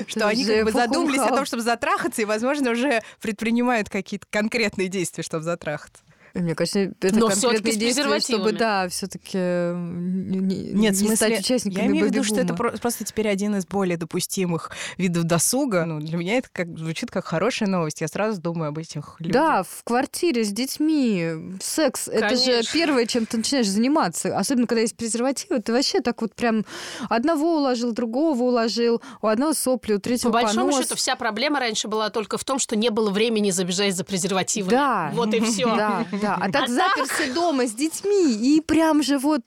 [0.08, 4.88] что они как бы задумались о том, чтобы затрахаться, и, возможно, уже предпринимают какие-то конкретные
[4.88, 6.02] действия, чтобы затрахаться.
[6.34, 11.40] Мне кажется, это Но конкретные действия, чтобы, да, все таки не, Нет, не смысле, стать
[11.42, 15.86] участниками я имею в виду, что это просто теперь один из более допустимых видов досуга.
[15.86, 18.02] Ну, для меня это как, звучит как хорошая новость.
[18.02, 19.34] Я сразу думаю об этих людях.
[19.34, 21.32] Да, в квартире с детьми.
[21.62, 24.38] Секс это же первое, чем ты начинаешь заниматься.
[24.38, 26.66] Особенно, когда есть презервативы, ты вообще так вот прям
[27.10, 30.84] одного уложил, другого уложил, у одного сопли, у По третьего большому понос.
[30.84, 34.72] счету, вся проблема раньше была только в том, что не было времени забежать за презервативами.
[34.72, 35.12] Да.
[35.14, 35.66] Вот и все.
[35.76, 36.38] Да, да.
[36.40, 39.44] А так А заперся дома с детьми, и прям же вот...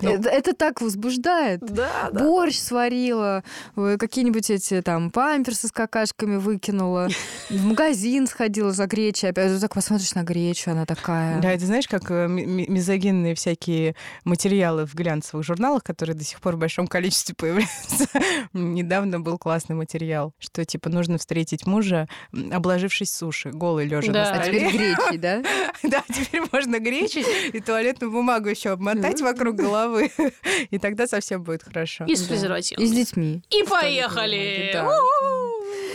[0.00, 0.10] Ну.
[0.10, 1.60] это, это так возбуждает.
[1.60, 3.42] Да, Борщ сварила,
[3.76, 7.08] э, какие-нибудь эти там памперсы с какашками выкинула,
[7.48, 11.40] в магазин сходила за гречей, опять же так посмотришь на гречу, она такая.
[11.40, 16.24] Да, это знаешь, как э, ми- ми- мизогинные всякие материалы в глянцевых журналах, которые до
[16.24, 18.06] сих пор в большом количестве появляются.
[18.52, 22.08] Недавно был классный материал, что типа нужно встретить мужа,
[22.52, 24.24] обложившись суши, голый лежа Да.
[24.34, 24.78] на А теперь столе.
[24.94, 25.42] гречей, да?
[25.82, 29.85] Да, теперь можно гречи и туалетную бумагу еще обмотать вокруг головы,
[30.70, 32.04] и тогда совсем будет хорошо.
[32.06, 32.28] И с Да.
[32.28, 32.84] презервативами.
[32.84, 33.42] И с детьми.
[33.50, 34.70] И поехали!
[34.72, 34.88] Да.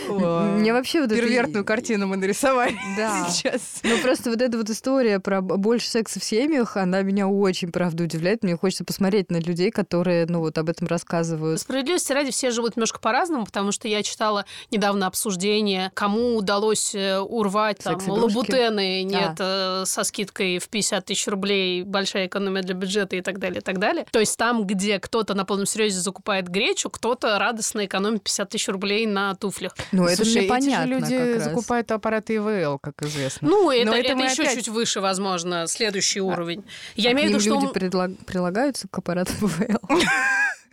[0.08, 3.28] Мне вообще вот это- Первертную картину мы нарисовали Да.
[3.28, 3.80] сейчас.
[3.82, 8.04] Ну, просто вот эта вот история про больше секса в семьях, она меня очень, правда,
[8.04, 8.42] удивляет.
[8.42, 11.60] Мне хочется посмотреть на людей, которые, ну, вот об этом рассказывают.
[11.60, 17.18] Справедливости ради, все живут немножко по-разному, потому что я читала недавно обсуждение, кому удалось э,
[17.18, 23.16] урвать там лабутены, нет, э, со скидкой в 50 тысяч рублей, большая экономия для бюджета
[23.16, 24.06] и так далее, и так далее.
[24.10, 28.68] То есть там, где кто-то на полном серьезе закупает гречу, кто-то радостно экономит 50 тысяч
[28.68, 29.74] рублей на туфлях.
[29.92, 33.48] Ну, это Слушай, понятно эти же люди закупают аппараты ИВЛ, как известно.
[33.48, 36.64] Ну, это, Но это это, еще опять- чуть выше, возможно, следующий уровень.
[36.96, 37.50] Я А имею в виду, что...
[37.54, 39.78] люди предлаг- прилагаются к аппарату ПВЛ.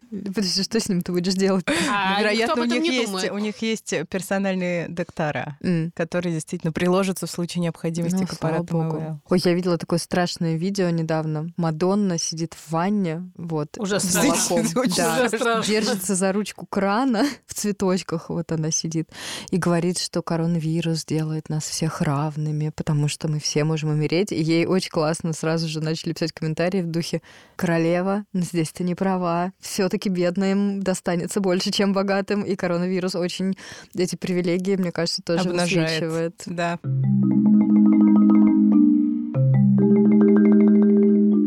[0.09, 1.65] Подожди, что с ним ты будешь делать?
[1.91, 3.31] А, Ну, Вероятно, у них, не есть, думает.
[3.31, 5.91] у них есть персональные доктора, М.
[5.95, 8.97] которые действительно приложатся в случае необходимости Ну, к слава аппарату богу.
[9.03, 9.19] ИВЛ.
[9.29, 11.49] Ой, я видела такое страшное видео недавно.
[11.57, 14.63] Мадонна сидит в ванне, вот, Уже с страшно.
[14.97, 15.61] Да.
[15.65, 19.09] Держится за ручку крана в цветочках, вот она сидит,
[19.51, 24.31] и говорит, что коронавирус делает нас всех равными, потому что мы все можем умереть.
[24.31, 27.21] И ей очень классно сразу же начали писать комментарии в духе
[27.55, 33.15] «Королева, но здесь ты не права, все таки бедным достанется больше, чем богатым, и коронавирус
[33.15, 33.57] очень
[33.93, 36.01] эти привилегии, мне кажется, тоже Обнажает.
[36.01, 36.43] высвечивает».
[36.45, 36.79] Да.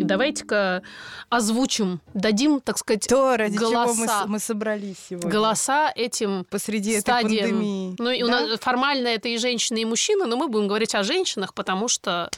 [0.05, 0.83] Давайте-ка
[1.31, 4.25] озвучим, дадим, так сказать, То, ради чего мы, Голоса.
[4.27, 5.31] мы собрались сегодня.
[5.31, 7.33] голоса этим Посреди стадиям.
[7.33, 7.97] этой пандемии.
[7.99, 8.41] Ну, и у Да?
[8.47, 12.29] нас формально это и женщины, и мужчины, но мы будем говорить о женщинах, потому что,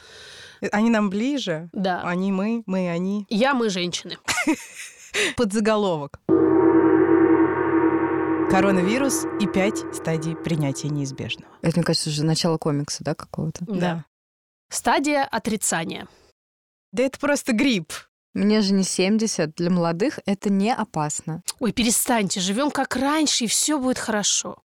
[0.71, 1.69] Они нам ближе.
[1.73, 3.25] да, Они мы, мы они.
[3.29, 4.17] я, мы женщины.
[5.37, 6.19] Подзаголовок.
[8.49, 11.51] Коронавирус и пять стадий принятия неизбежного.
[11.61, 13.65] Это, мне кажется, уже начало комикса, да, какого-то?
[13.65, 14.05] Да.
[14.69, 16.07] Стадия отрицания.
[16.91, 17.93] Да это просто грипп.
[18.33, 21.41] Мне же не 70, для молодых это не опасно.
[21.59, 24.61] Ой, перестаньте, живем как раньше, и все будет хорошо.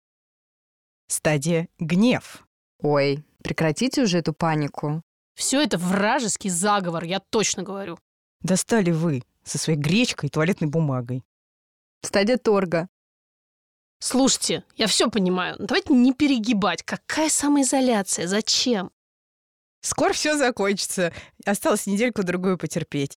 [1.08, 2.46] Стадия гнев.
[2.80, 5.02] Ой, прекратите уже эту панику.
[5.34, 7.98] Все это вражеский заговор, я точно говорю.
[8.40, 11.24] Достали вы со своей гречкой и туалетной бумагой.
[12.02, 12.88] Стадия торга.
[13.98, 16.82] Слушайте, я все понимаю, но давайте не перегибать.
[16.82, 18.26] Какая самоизоляция?
[18.26, 18.90] Зачем?
[19.80, 21.12] Скоро все закончится.
[21.46, 23.16] Осталось недельку-другую потерпеть.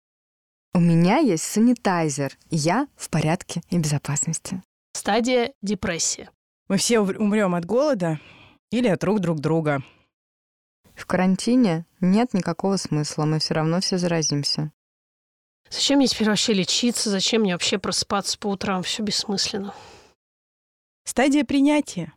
[0.73, 4.61] У меня есть санитайзер, и я в порядке и безопасности.
[4.93, 6.29] Стадия депрессии.
[6.67, 8.19] Мы все умрем от голода
[8.71, 9.83] или от рук друг друга.
[10.95, 14.71] В карантине нет никакого смысла, мы все равно все заразимся.
[15.69, 17.09] Зачем мне теперь вообще лечиться?
[17.09, 18.81] Зачем мне вообще просыпаться по утрам?
[18.83, 19.73] Все бессмысленно.
[21.03, 22.13] Стадия принятия.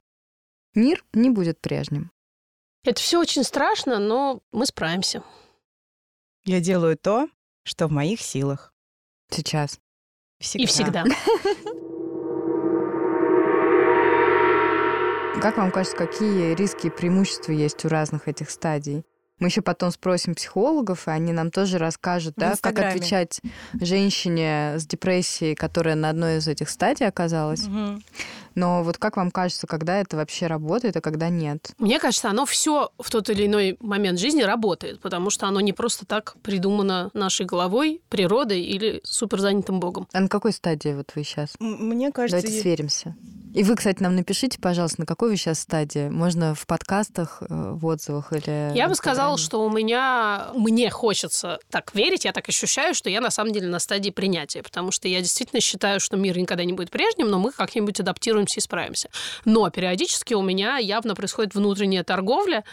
[0.75, 2.11] Мир не будет прежним.
[2.85, 5.23] Это все очень страшно, но мы справимся.
[6.45, 7.29] Я делаю то,
[7.63, 8.75] что в моих силах.
[9.31, 9.79] Сейчас.
[10.55, 11.05] И всегда.
[15.41, 19.05] Как вам кажется, какие риски и преимущества есть у разных этих стадий?
[19.43, 23.41] Мы еще потом спросим психологов, и они нам тоже расскажут, В да, как отвечать
[23.81, 27.67] женщине с депрессией, которая на одной из этих стадий оказалась.
[27.67, 28.05] Мгм.
[28.55, 31.73] Но вот как вам кажется, когда это вообще работает, а когда нет?
[31.79, 35.73] Мне кажется, оно все в тот или иной момент жизни работает, потому что оно не
[35.73, 40.09] просто так придумано нашей головой, природой или суперзанятым богом.
[40.13, 41.55] А на какой стадии вот вы сейчас?
[41.59, 43.17] Мне кажется, Давайте я- сверимся.
[43.55, 46.09] И вы, кстати, нам напишите, пожалуйста, на какой вы сейчас стадии.
[46.09, 48.75] Можно в подкастах, э, в отзывах или...
[48.75, 53.21] Я бы сказала, что у меня, мне хочется так верить, я так ощущаю, что я
[53.21, 56.73] на самом деле на стадии принятия, потому что я действительно считаю, что мир никогда не
[56.73, 58.01] будет прежним, но мы как-нибудь
[58.43, 59.09] адаптируемся и справимся.
[59.45, 62.65] Но периодически у меня явно происходит внутренняя торговля.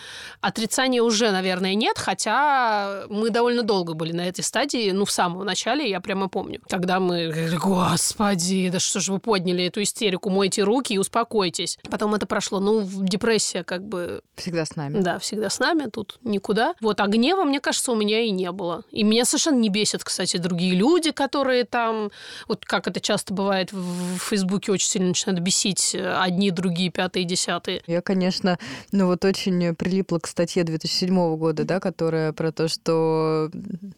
[0.42, 5.46] Отрицания уже, наверное, нет, хотя мы довольно долго были на этой стадии, ну, в самом
[5.46, 10.30] начале, я прямо помню, когда мы, говорили, господи, да что же вы подняли эту истерику,
[10.30, 11.78] мойте руки и успокойтесь.
[11.90, 15.00] Потом это прошло, ну, депрессия как бы Всегда с нами.
[15.00, 16.74] да, всегда с нами, тут никуда.
[16.82, 18.84] Вот, а гнева, мне кажется, у меня и не было.
[18.92, 22.12] И меня совершенно не бесят, кстати, другие люди, которые там,
[22.48, 27.26] вот как это часто бывает в Фейсбуке, очень сильно начинают бесить э, одни, другие, пятые,
[27.26, 27.82] десятые.
[27.88, 28.58] Я, конечно,
[28.92, 33.50] ну вот очень прилипла к статье 2007 года, да, которая про то, что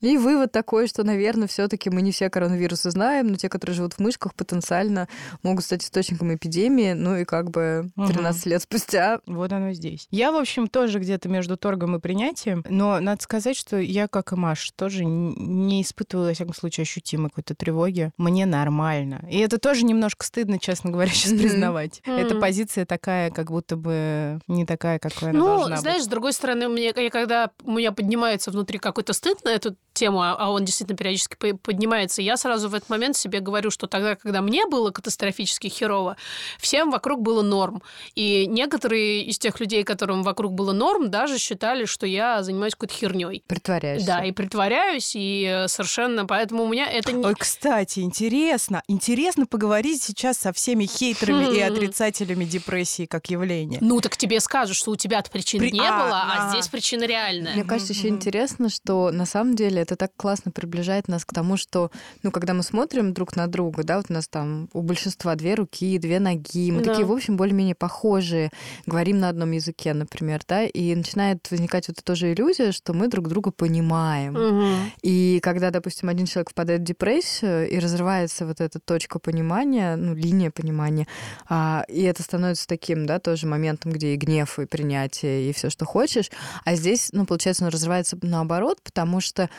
[0.01, 3.93] и вывод такой, что, наверное, все-таки мы не все коронавирусы знаем, но те, которые живут
[3.93, 5.07] в мышках, потенциально
[5.43, 8.07] могут стать источником эпидемии, ну и как бы Мгм.
[8.07, 10.07] 13 лет спустя Вот оно здесь.
[10.11, 14.33] Я, в общем, тоже где-то между торгом и принятием, но надо сказать, что я, как
[14.33, 18.11] и Маш, тоже не испытывала, во всяком случае, ощутимой какой-то тревоги.
[18.17, 19.25] Мне нормально.
[19.29, 22.01] И это тоже немножко стыдно, честно говоря, сейчас Признавать.
[22.05, 22.41] Эта Мгм.
[22.41, 26.05] позиция такая, как будто бы не такая, какой она Ну, должна знаешь, быть.
[26.05, 30.21] с другой стороны, мне, я, когда у меня поднимается внутри какой-то стыд на эту тему,
[30.21, 33.87] а а он действительно периодически по- поднимается, я сразу в этот момент себе говорю, что
[33.87, 36.17] тогда, когда мне было катастрофически херово,
[36.59, 37.83] всем вокруг было норм.
[38.15, 42.93] И некоторые из тех людей, которым вокруг было норм, даже считали, что я занимаюсь какой-то
[42.93, 43.43] херней.
[43.47, 44.07] притворяешься.
[44.07, 46.25] Да, и притворяюсь, и э, совершенно...
[46.25, 47.23] Поэтому у меня это не...
[47.25, 48.81] Ой, кстати, интересно.
[48.87, 51.73] Интересно поговорить сейчас со всеми хейтерами и Хм.
[51.73, 53.77] отрицателями депрессии как явления.
[53.81, 56.49] Ну, так тебе скажут, что у тебя-то причин При- не а, было, а, а.
[56.51, 57.53] здесь причина реальная.
[57.53, 61.33] Мне кажется, еще интересно, что на самом деле деле это так классно приближает нас к
[61.33, 61.91] тому, что,
[62.23, 65.55] ну, когда мы смотрим друг на друга, да, вот у нас там у большинства две
[65.55, 66.91] руки, две ноги, мы да.
[66.91, 68.51] такие, в общем, более-менее похожие,
[68.85, 73.07] говорим на одном языке, например, да, и начинает возникать вот эта же иллюзия, что мы
[73.07, 74.35] друг друга понимаем.
[74.35, 74.91] Угу.
[75.01, 80.13] И когда, допустим, один человек впадает в депрессию и разрывается вот эта точка понимания, ну,
[80.13, 81.07] линия понимания,
[81.49, 85.69] а, и это становится таким, да, тоже моментом, где и гнев, и принятие, и все,
[85.69, 86.29] что хочешь,
[86.65, 89.49] а здесь, ну, получается, он разрывается наоборот, потому что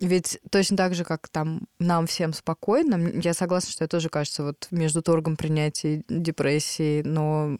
[0.00, 4.42] ведь точно так же, как там нам всем спокойно, я согласна, что это тоже кажется
[4.44, 7.56] вот между торгом принятия и депрессией, но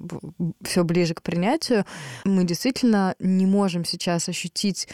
[0.63, 1.85] все ближе к принятию,
[2.25, 4.89] мы действительно не можем сейчас ощутить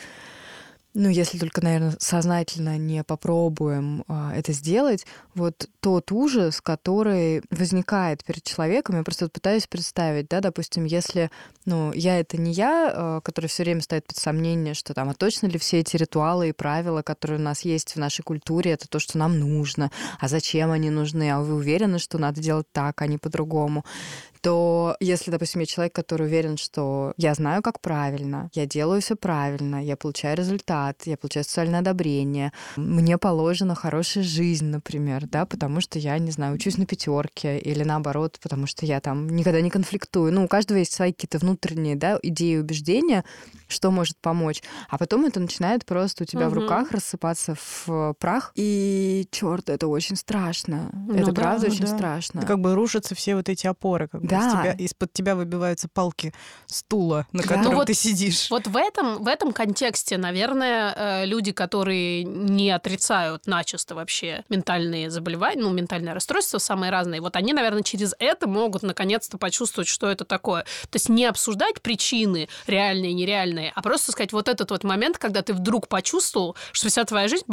[0.96, 8.24] ну, если только, наверное, сознательно не попробуем а, это сделать, вот тот ужас, который возникает
[8.24, 11.30] перед человеком, я просто вот пытаюсь представить, да, допустим, если,
[11.66, 15.14] ну, я это не я, а, который все время ставит под сомнение, что там, а
[15.14, 18.88] точно ли все эти ритуалы и правила, которые у нас есть в нашей культуре, это
[18.88, 23.02] то, что нам нужно, а зачем они нужны, а вы уверены, что надо делать так,
[23.02, 23.85] а не по-другому,
[24.46, 29.16] то если, допустим, я человек, который уверен, что я знаю, как правильно, я делаю все
[29.16, 35.80] правильно, я получаю результат, я получаю социальное одобрение, мне положена хорошая жизнь, например, да, потому
[35.80, 39.68] что я, не знаю, учусь на пятерке или наоборот, потому что я там никогда не
[39.68, 40.32] конфликтую.
[40.32, 43.24] Ну, у каждого есть свои какие-то внутренние, да, идеи и убеждения,
[43.66, 44.62] что может помочь.
[44.88, 46.50] А потом это начинает просто у тебя угу.
[46.50, 48.52] в руках рассыпаться в прах.
[48.54, 50.90] И черт, это очень страшно.
[50.92, 51.96] Ну, это да, правда ну, очень да.
[51.96, 52.38] страшно.
[52.38, 54.46] Это как бы рушатся все вот эти опоры, как бы да.
[54.46, 56.33] из тебя, из-под тебя выбиваются палки
[56.66, 57.49] стула, на да.
[57.49, 58.51] котором ну, вот, ты сидишь.
[58.51, 65.11] Вот в этом, в этом контексте, наверное, э, люди, которые не отрицают начисто вообще ментальные
[65.11, 70.09] заболевания, ну, ментальное расстройство самые разные, вот они, наверное, через это могут наконец-то почувствовать, что
[70.11, 70.62] это такое.
[70.90, 75.18] То есть не обсуждать причины реальные и нереальные, а просто сказать вот этот вот момент,
[75.18, 77.44] когда ты вдруг почувствовал, что вся твоя жизнь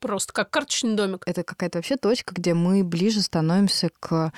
[0.00, 1.22] просто как карточный домик.
[1.26, 4.32] Это какая-то вообще точка, где мы ближе становимся к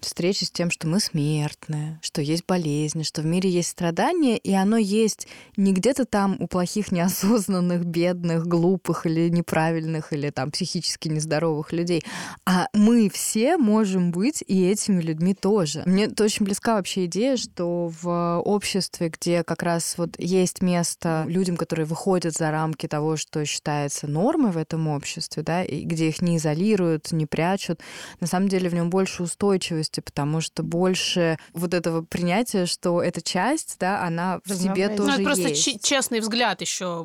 [0.00, 4.52] встречи с тем, что мы смертны, что есть болезни, что в мире есть страдания, и
[4.52, 11.08] оно есть не где-то там у плохих, неосознанных, бедных, глупых или неправильных, или там психически
[11.08, 12.02] нездоровых людей,
[12.46, 15.82] а мы все можем быть и этими людьми тоже.
[15.86, 21.56] Мне очень близка вообще идея, что в обществе, где как раз вот есть место людям,
[21.56, 26.22] которые выходят за рамки того, что считается нормой в этом обществе, да, и где их
[26.22, 27.80] не изолируют, не прячут,
[28.20, 33.02] на самом деле в нем больше устойчивости полностью, потому что больше вот этого принятия, что
[33.02, 35.64] эта часть, да, она в тебе тоже ну, это есть.
[35.64, 37.04] просто честный взгляд еще.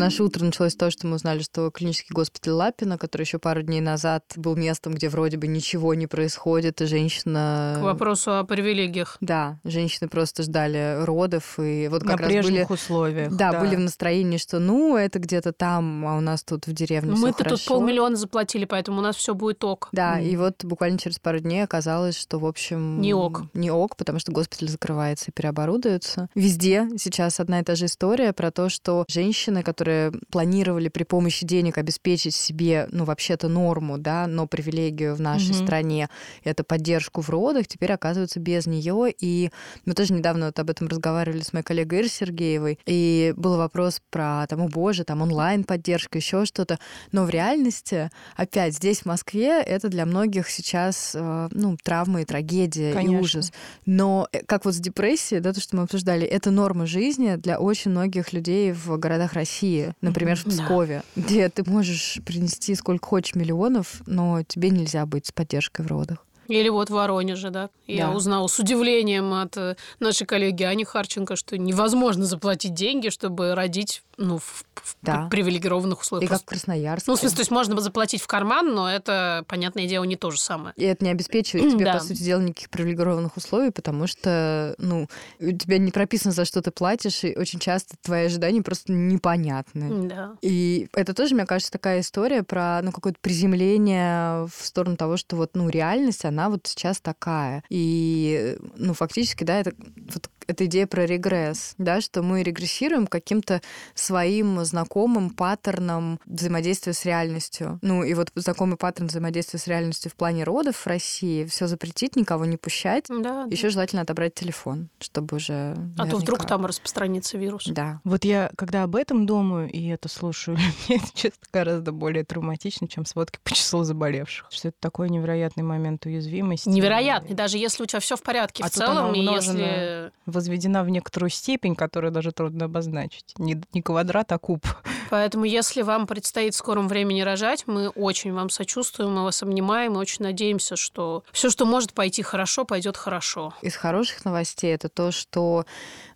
[0.00, 3.60] Наше утро началось с того, что мы узнали, что клинический госпиталь Лапина, который еще пару
[3.60, 7.76] дней назад был местом, где вроде бы ничего не происходит, и женщина...
[7.78, 9.18] К вопросу о привилегиях.
[9.20, 12.66] Да, женщины просто ждали родов, и вот как На раз были...
[12.66, 13.36] условиях.
[13.36, 16.72] Да, да, были в настроении, что ну, это где-то там, а у нас тут в
[16.72, 19.90] деревне Мы-то тут полмиллиона заплатили, поэтому у нас все будет ок.
[19.92, 20.24] Да, mm.
[20.24, 23.02] и вот буквально через пару дней оказалось, что, в общем...
[23.02, 23.42] Не ок.
[23.52, 26.30] Не ок, потому что госпиталь закрывается и переоборудуется.
[26.34, 31.02] Везде сейчас одна и та же история про то, что женщины, которые которые планировали при
[31.02, 35.64] помощи денег обеспечить себе, ну, вообще-то норму, да, но привилегию в нашей угу.
[35.64, 36.08] стране,
[36.44, 39.12] это поддержку в родах, теперь оказываются без нее.
[39.18, 39.50] И
[39.84, 44.00] мы тоже недавно вот об этом разговаривали с моей коллегой Ирой Сергеевой, и был вопрос
[44.10, 46.78] про, там, о боже, там онлайн-поддержка, еще что-то.
[47.10, 52.24] Но в реальности, опять, здесь, в Москве, это для многих сейчас, э, ну, травма и
[52.24, 53.16] трагедия, Конечно.
[53.16, 53.52] и ужас.
[53.86, 57.58] Но э, как вот с депрессией, да, то, что мы обсуждали, это норма жизни для
[57.58, 61.22] очень многих людей в городах России например, в Пскове, да.
[61.22, 66.24] где ты можешь принести сколько хочешь миллионов, но тебе нельзя быть с поддержкой в родах.
[66.50, 67.70] Или вот в Воронеже, да.
[67.86, 68.12] Я да.
[68.12, 74.02] узнала с удивлением от э, нашей коллеги Ани Харченко, что невозможно заплатить деньги, чтобы родить
[74.20, 75.28] ну, в, в да.
[75.28, 76.30] привилегированных условиях.
[76.30, 77.10] И как в Красноярске.
[77.10, 80.30] Ну, в смысле, то есть можно заплатить в карман, но это, понятное дело, не то
[80.30, 80.74] же самое.
[80.76, 81.94] И это не обеспечивает тебе, да.
[81.94, 85.08] по сути дела, никаких привилегированных условий, потому что, ну,
[85.40, 90.08] у тебя не прописано, за что ты платишь, и очень часто твои ожидания просто непонятны.
[90.08, 90.36] Да.
[90.42, 95.36] И это тоже, мне кажется, такая история про, ну, какое-то приземление в сторону того, что
[95.36, 97.64] вот, ну, реальность, она вот сейчас такая.
[97.70, 99.72] И, ну, фактически, да, это
[100.12, 103.62] вот эта идея про регресс, да, что мы регрессируем каким-то
[103.94, 107.78] своим знакомым паттерном взаимодействия с реальностью.
[107.82, 112.16] Ну и вот знакомый паттерн взаимодействия с реальностью в плане родов в России все запретить,
[112.16, 113.06] никого не пущать.
[113.08, 113.70] Да, Еще да.
[113.70, 115.52] желательно отобрать телефон, чтобы уже.
[115.52, 116.02] Наверняка...
[116.02, 117.66] А то вдруг там распространится вирус.
[117.66, 118.00] Да.
[118.04, 120.58] Вот я, когда об этом думаю и это слушаю,
[120.88, 124.48] мне это, честно, гораздо более травматично, чем сводки по числу заболевших.
[124.50, 126.68] Что это такой невероятный момент уязвимости.
[126.68, 128.62] Невероятный, даже если у тебя все в порядке.
[128.64, 130.10] А в целом, и если
[130.40, 133.34] возведена в некоторую степень, которую даже трудно обозначить.
[133.38, 134.66] Не, не квадрат, а куб.
[135.10, 139.94] Поэтому, если вам предстоит в скором времени рожать, мы очень вам сочувствуем, мы вас обнимаем
[139.94, 143.52] и очень надеемся, что все, что может пойти хорошо, пойдет хорошо.
[143.60, 145.66] Из хороших новостей это то, что,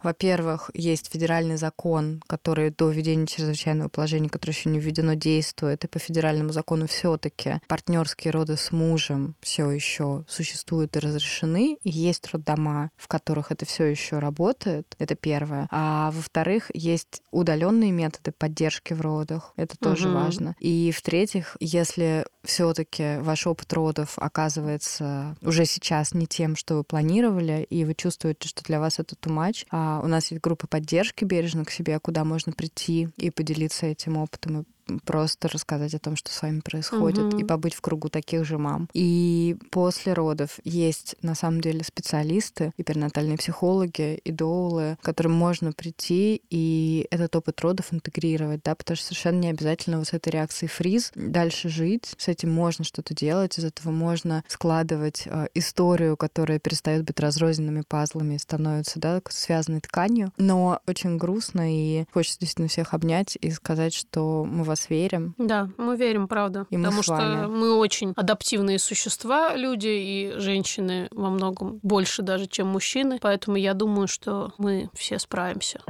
[0.03, 5.89] во-первых, есть федеральный закон, который до введения чрезвычайного положения, которое еще не введено, действует, и
[5.89, 12.29] по федеральному закону все-таки партнерские роды с мужем все еще существуют и разрешены, и есть
[12.33, 14.95] роддома, в которых это все еще работает.
[15.01, 15.67] Это первое.
[15.73, 19.53] А во-вторых, есть удаленные методы поддержки в родах.
[19.57, 20.19] Это тоже угу.
[20.19, 20.57] важно.
[20.59, 27.67] И в-третьих, если все-таки ваш опыт родов оказывается уже сейчас не тем, что вы планировали,
[27.69, 31.25] и вы чувствуете, что для вас это too much, а у нас есть группа поддержки
[31.25, 34.65] бережно к себе, куда можно прийти и поделиться этим опытом и
[35.05, 37.39] просто рассказать о том, что с вами происходит, угу.
[37.39, 38.89] и побыть в кругу таких же мам.
[38.93, 45.33] И после родов есть на самом деле специалисты, и перинатальные психологи, и доулы, к которым
[45.33, 50.13] можно прийти и этот опыт родов интегрировать, да, потому что совершенно не обязательно вот с
[50.13, 55.47] этой реакцией фриз дальше жить, с этим можно что-то делать, из этого можно складывать э,
[55.55, 60.33] историю, которая перестает быть разрозненными пазлами и становится, да, связанной тканью.
[60.37, 65.35] Но очень грустно, и хочется действительно всех обнять и сказать, что мы вас верим.
[65.39, 66.67] Да, мы верим, правда.
[66.71, 72.47] И потому мы что мы очень адаптивные существа, люди и женщины во многом больше даже,
[72.47, 73.19] чем мужчины.
[73.23, 75.81] Поэтому я думаю, что мы все справимся.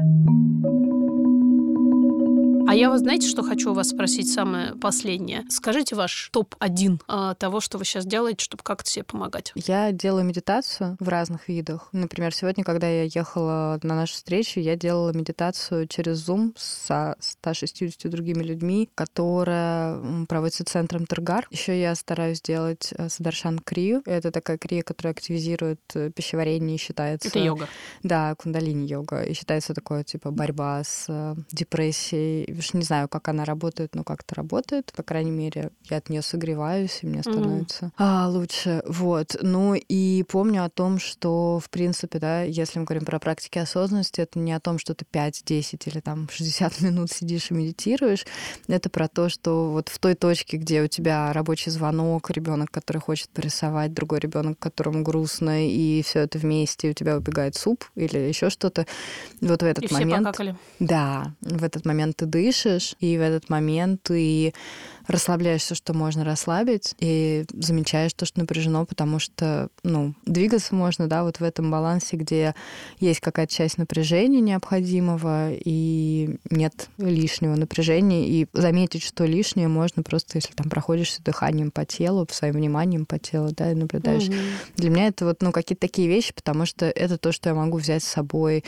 [2.75, 5.45] А я вас, знаете, что хочу у вас спросить самое последнее?
[5.49, 9.53] Скажите ваш топ-1 а, того, что вы сейчас делаете, чтобы как-то себе помогать.
[9.55, 11.89] Я делаю медитацию в разных видах.
[11.93, 18.11] Например, сегодня, когда я ехала на нашу встречу, я делала медитацию через Zoom со 160
[18.11, 21.47] другими людьми, которая проводится центром Таргар.
[21.53, 24.03] Еще я стараюсь делать э, Садаршан Крию.
[24.05, 27.29] Это такая крия, которая активизирует э, пищеварение и считается...
[27.29, 27.69] Это йога.
[28.03, 29.23] Да, кундалини-йога.
[29.23, 34.05] И считается такое, типа, борьба с э, депрессией уж не знаю, как она работает, но
[34.05, 34.93] как-то работает.
[34.97, 37.93] По крайней мере, я от нее согреваюсь, и мне становится mm-hmm.
[37.99, 38.83] а, лучше.
[38.87, 39.37] Вот.
[39.43, 44.21] Ну и помню о том, что, в принципе, да, если мы говорим про практики осознанности,
[44.21, 48.25] это не о том, что ты 5, 10 или там 60 минут сидишь и медитируешь.
[48.69, 52.99] Это про то, что вот в той точке, где у тебя рабочий звонок, ребенок, который
[52.99, 57.85] хочет порисовать, другой ребенок, которому грустно, и все это вместе, и у тебя убегает суп
[57.95, 58.87] или еще что-то.
[59.41, 60.37] Вот в этот и момент.
[60.79, 62.54] Да, в этот момент ты дышишь,
[63.01, 64.53] и в этот момент ты
[65.07, 71.07] расслабляешь все, что можно расслабить, и замечаешь то, что напряжено, потому что, ну, двигаться можно,
[71.09, 72.55] да, вот в этом балансе, где
[73.01, 80.39] есть какая-то часть напряжения необходимого, и нет лишнего напряжения, и заметить, что лишнее можно просто,
[80.39, 84.29] если там проходишься дыханием по телу, своим вниманием по телу, да, и наблюдаешь.
[84.29, 84.37] Угу.
[84.77, 87.79] Для меня это вот, ну, какие-то такие вещи, потому что это то, что я могу
[87.79, 88.65] взять с собой,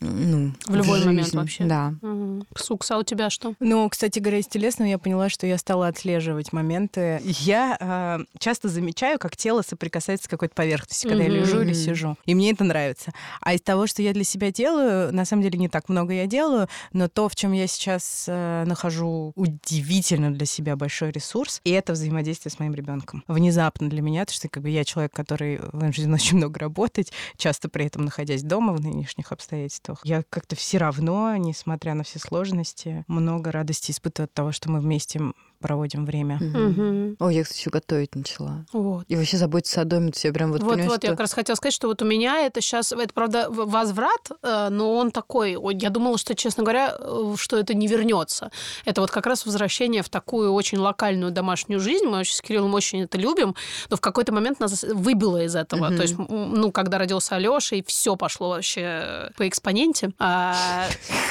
[0.00, 1.64] ну, в любой в момент вообще.
[1.64, 1.94] Да.
[2.02, 2.44] Угу.
[2.56, 3.54] Сукса, у тебя что?
[3.60, 7.20] Ну, кстати говоря, из телесного я поняла, что я стала отслеживать моменты.
[7.24, 11.32] Я э, часто замечаю, как тело соприкасается с какой-то поверхностью, когда mm-hmm.
[11.32, 12.16] я лежу или сижу.
[12.24, 13.12] И мне это нравится.
[13.40, 16.26] А из того, что я для себя делаю, на самом деле не так много я
[16.26, 21.70] делаю, но то, в чем я сейчас э, нахожу удивительно для себя большой ресурс, и
[21.70, 23.24] это взаимодействие с моим ребенком.
[23.26, 27.68] Внезапно для меня, потому что как бы я человек, который вынужден очень много работать, часто
[27.68, 30.00] при этом находясь дома в нынешних обстоятельствах.
[30.04, 34.80] Я как-то все равно, несмотря на все сложности, много радости испытываю от того, что мы
[34.80, 35.20] вместе
[35.60, 36.36] проводим время.
[36.36, 37.16] Угу.
[37.18, 38.64] О, я, кстати, еще готовить начала.
[38.72, 39.04] Вот.
[39.08, 41.06] И вообще заботиться о доме, все прям вот Вот, вот, что...
[41.06, 44.68] я как раз хотела сказать, что вот у меня это сейчас, это, правда, возврат, э,
[44.70, 48.50] но он такой, я думала, что, честно говоря, э, что это не вернется.
[48.86, 52.06] Это вот как раз возвращение в такую очень локальную домашнюю жизнь.
[52.06, 53.54] Мы вообще с Кириллом очень это любим,
[53.90, 55.88] но в какой-то момент нас выбило из этого.
[55.88, 55.96] Угу.
[55.96, 60.12] То есть, ну, когда родился Алёша, и все пошло вообще по экспоненте.
[60.18, 60.56] А,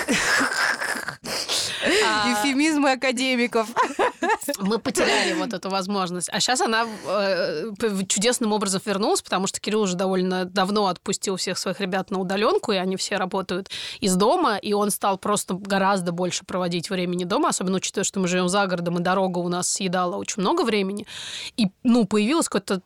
[1.83, 3.67] Эфемизмы академиков.
[4.59, 6.29] Мы потеряли вот эту возможность.
[6.31, 7.71] А сейчас она э,
[8.07, 12.71] чудесным образом вернулась, потому что Кирилл уже довольно давно отпустил всех своих ребят на удаленку,
[12.71, 13.69] и они все работают
[13.99, 18.27] из дома, и он стал просто гораздо больше проводить времени дома, особенно учитывая, что мы
[18.27, 21.05] живем за городом, и дорога у нас съедала очень много времени.
[21.57, 22.81] И, ну, появилась какая-то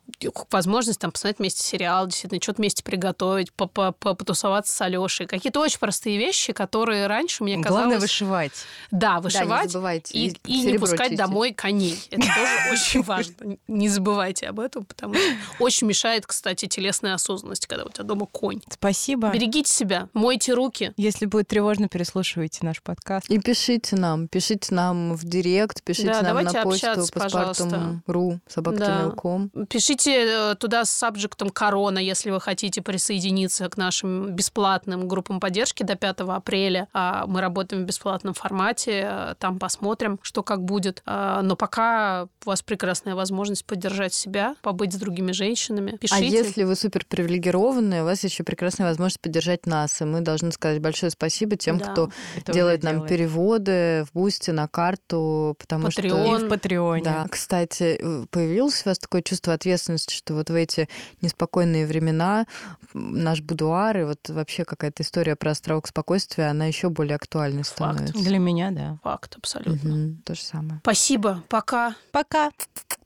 [0.50, 5.26] возможность там посмотреть вместе сериал, действительно, что-то вместе приготовить, потусоваться с Алешей.
[5.26, 7.84] Какие-то очень простые вещи, которые раньше мне казалось...
[7.84, 8.52] Главное вышивать.
[8.90, 10.18] Да, Да, Да, вышивать не забывайте.
[10.18, 11.18] и, и не пускать чистить.
[11.18, 11.98] домой коней.
[12.10, 13.56] Это тоже очень важно.
[13.68, 15.22] Не забывайте об этом, потому что
[15.60, 18.60] очень мешает, кстати, телесная осознанность, когда у тебя дома конь.
[18.70, 19.30] Спасибо.
[19.30, 20.92] Берегите себя, мойте руки.
[20.96, 23.28] Если будет тревожно, переслушивайте наш подкаст.
[23.30, 27.64] И пишите нам, пишите нам в директ, пишите Да, нам давайте на почту общаться, пожалуйста.
[27.64, 29.50] паспортум.ру, собакатимейл.ком.
[29.68, 35.82] Пишите э, туда с сабжектом корона, если вы хотите присоединиться к нашим бесплатным группам поддержки
[35.82, 36.88] до 5 апреля.
[36.92, 41.02] А Мы работаем в бесплатном формате, э, там посмотрим, что как будет.
[41.06, 45.94] А, Но пока у вас прекрасная возможность поддержать себя, побыть с другими женщинами.
[45.94, 46.26] А Пишите.
[46.28, 50.00] если вы супер привилегированные, у вас еще прекрасная возможность поддержать нас.
[50.00, 51.86] И мы должны сказать большое спасибо тем, Да.
[51.92, 52.10] кто
[52.52, 53.08] делает нам делает.
[53.08, 56.02] переводы в Бусти на карту, потому И что...
[56.02, 56.46] Patreon.
[56.46, 57.02] в Патреоне.
[57.04, 60.88] Да, кстати, э, появилось у вас такое чувство ответственности, что вот в эти
[61.20, 62.46] неспокойные времена
[62.92, 67.74] наш будуар и вот вообще какая-то история про островок спокойствия, она еще более актуальной Факт.
[67.74, 68.14] становится.
[68.24, 68.98] Для меня, да.
[69.02, 69.90] Факт, абсолютно.
[69.90, 70.80] Мгм, То же самое.
[70.82, 71.94] Спасибо, пока.
[72.12, 72.50] Пока.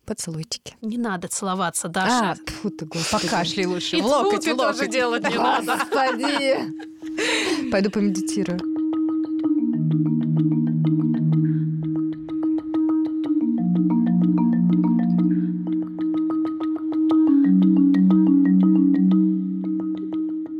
[0.04, 0.74] Поцелуйчики.
[0.80, 2.36] Не надо целоваться, А, Даша.
[2.46, 3.24] тьфу ты, господи.
[3.28, 3.96] Покашляй лучше.
[3.96, 4.76] И в локоть, в локоть.
[4.78, 5.76] тоже делать не надо.
[5.76, 7.70] Господи!
[7.70, 8.58] Пойду помедитирую.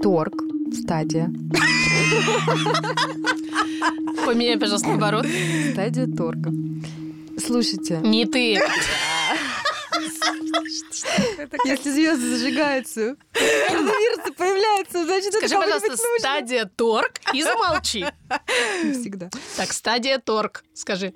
[0.02, 0.34] Торг.
[0.72, 1.32] Стадия.
[4.24, 5.26] Поменяй, пожалуйста, наоборот.
[5.72, 6.50] Стадия торга.
[7.38, 8.58] Слушайте, Не ты.
[11.64, 16.18] если звезды зажигаются, коронавирусы появляются, значит, Скажи, это пожалуйста, нужно.
[16.18, 18.04] стадия торг и замолчи.
[18.92, 19.30] Всегда.
[19.56, 20.64] Так, стадия торг.
[20.74, 21.12] Скажи.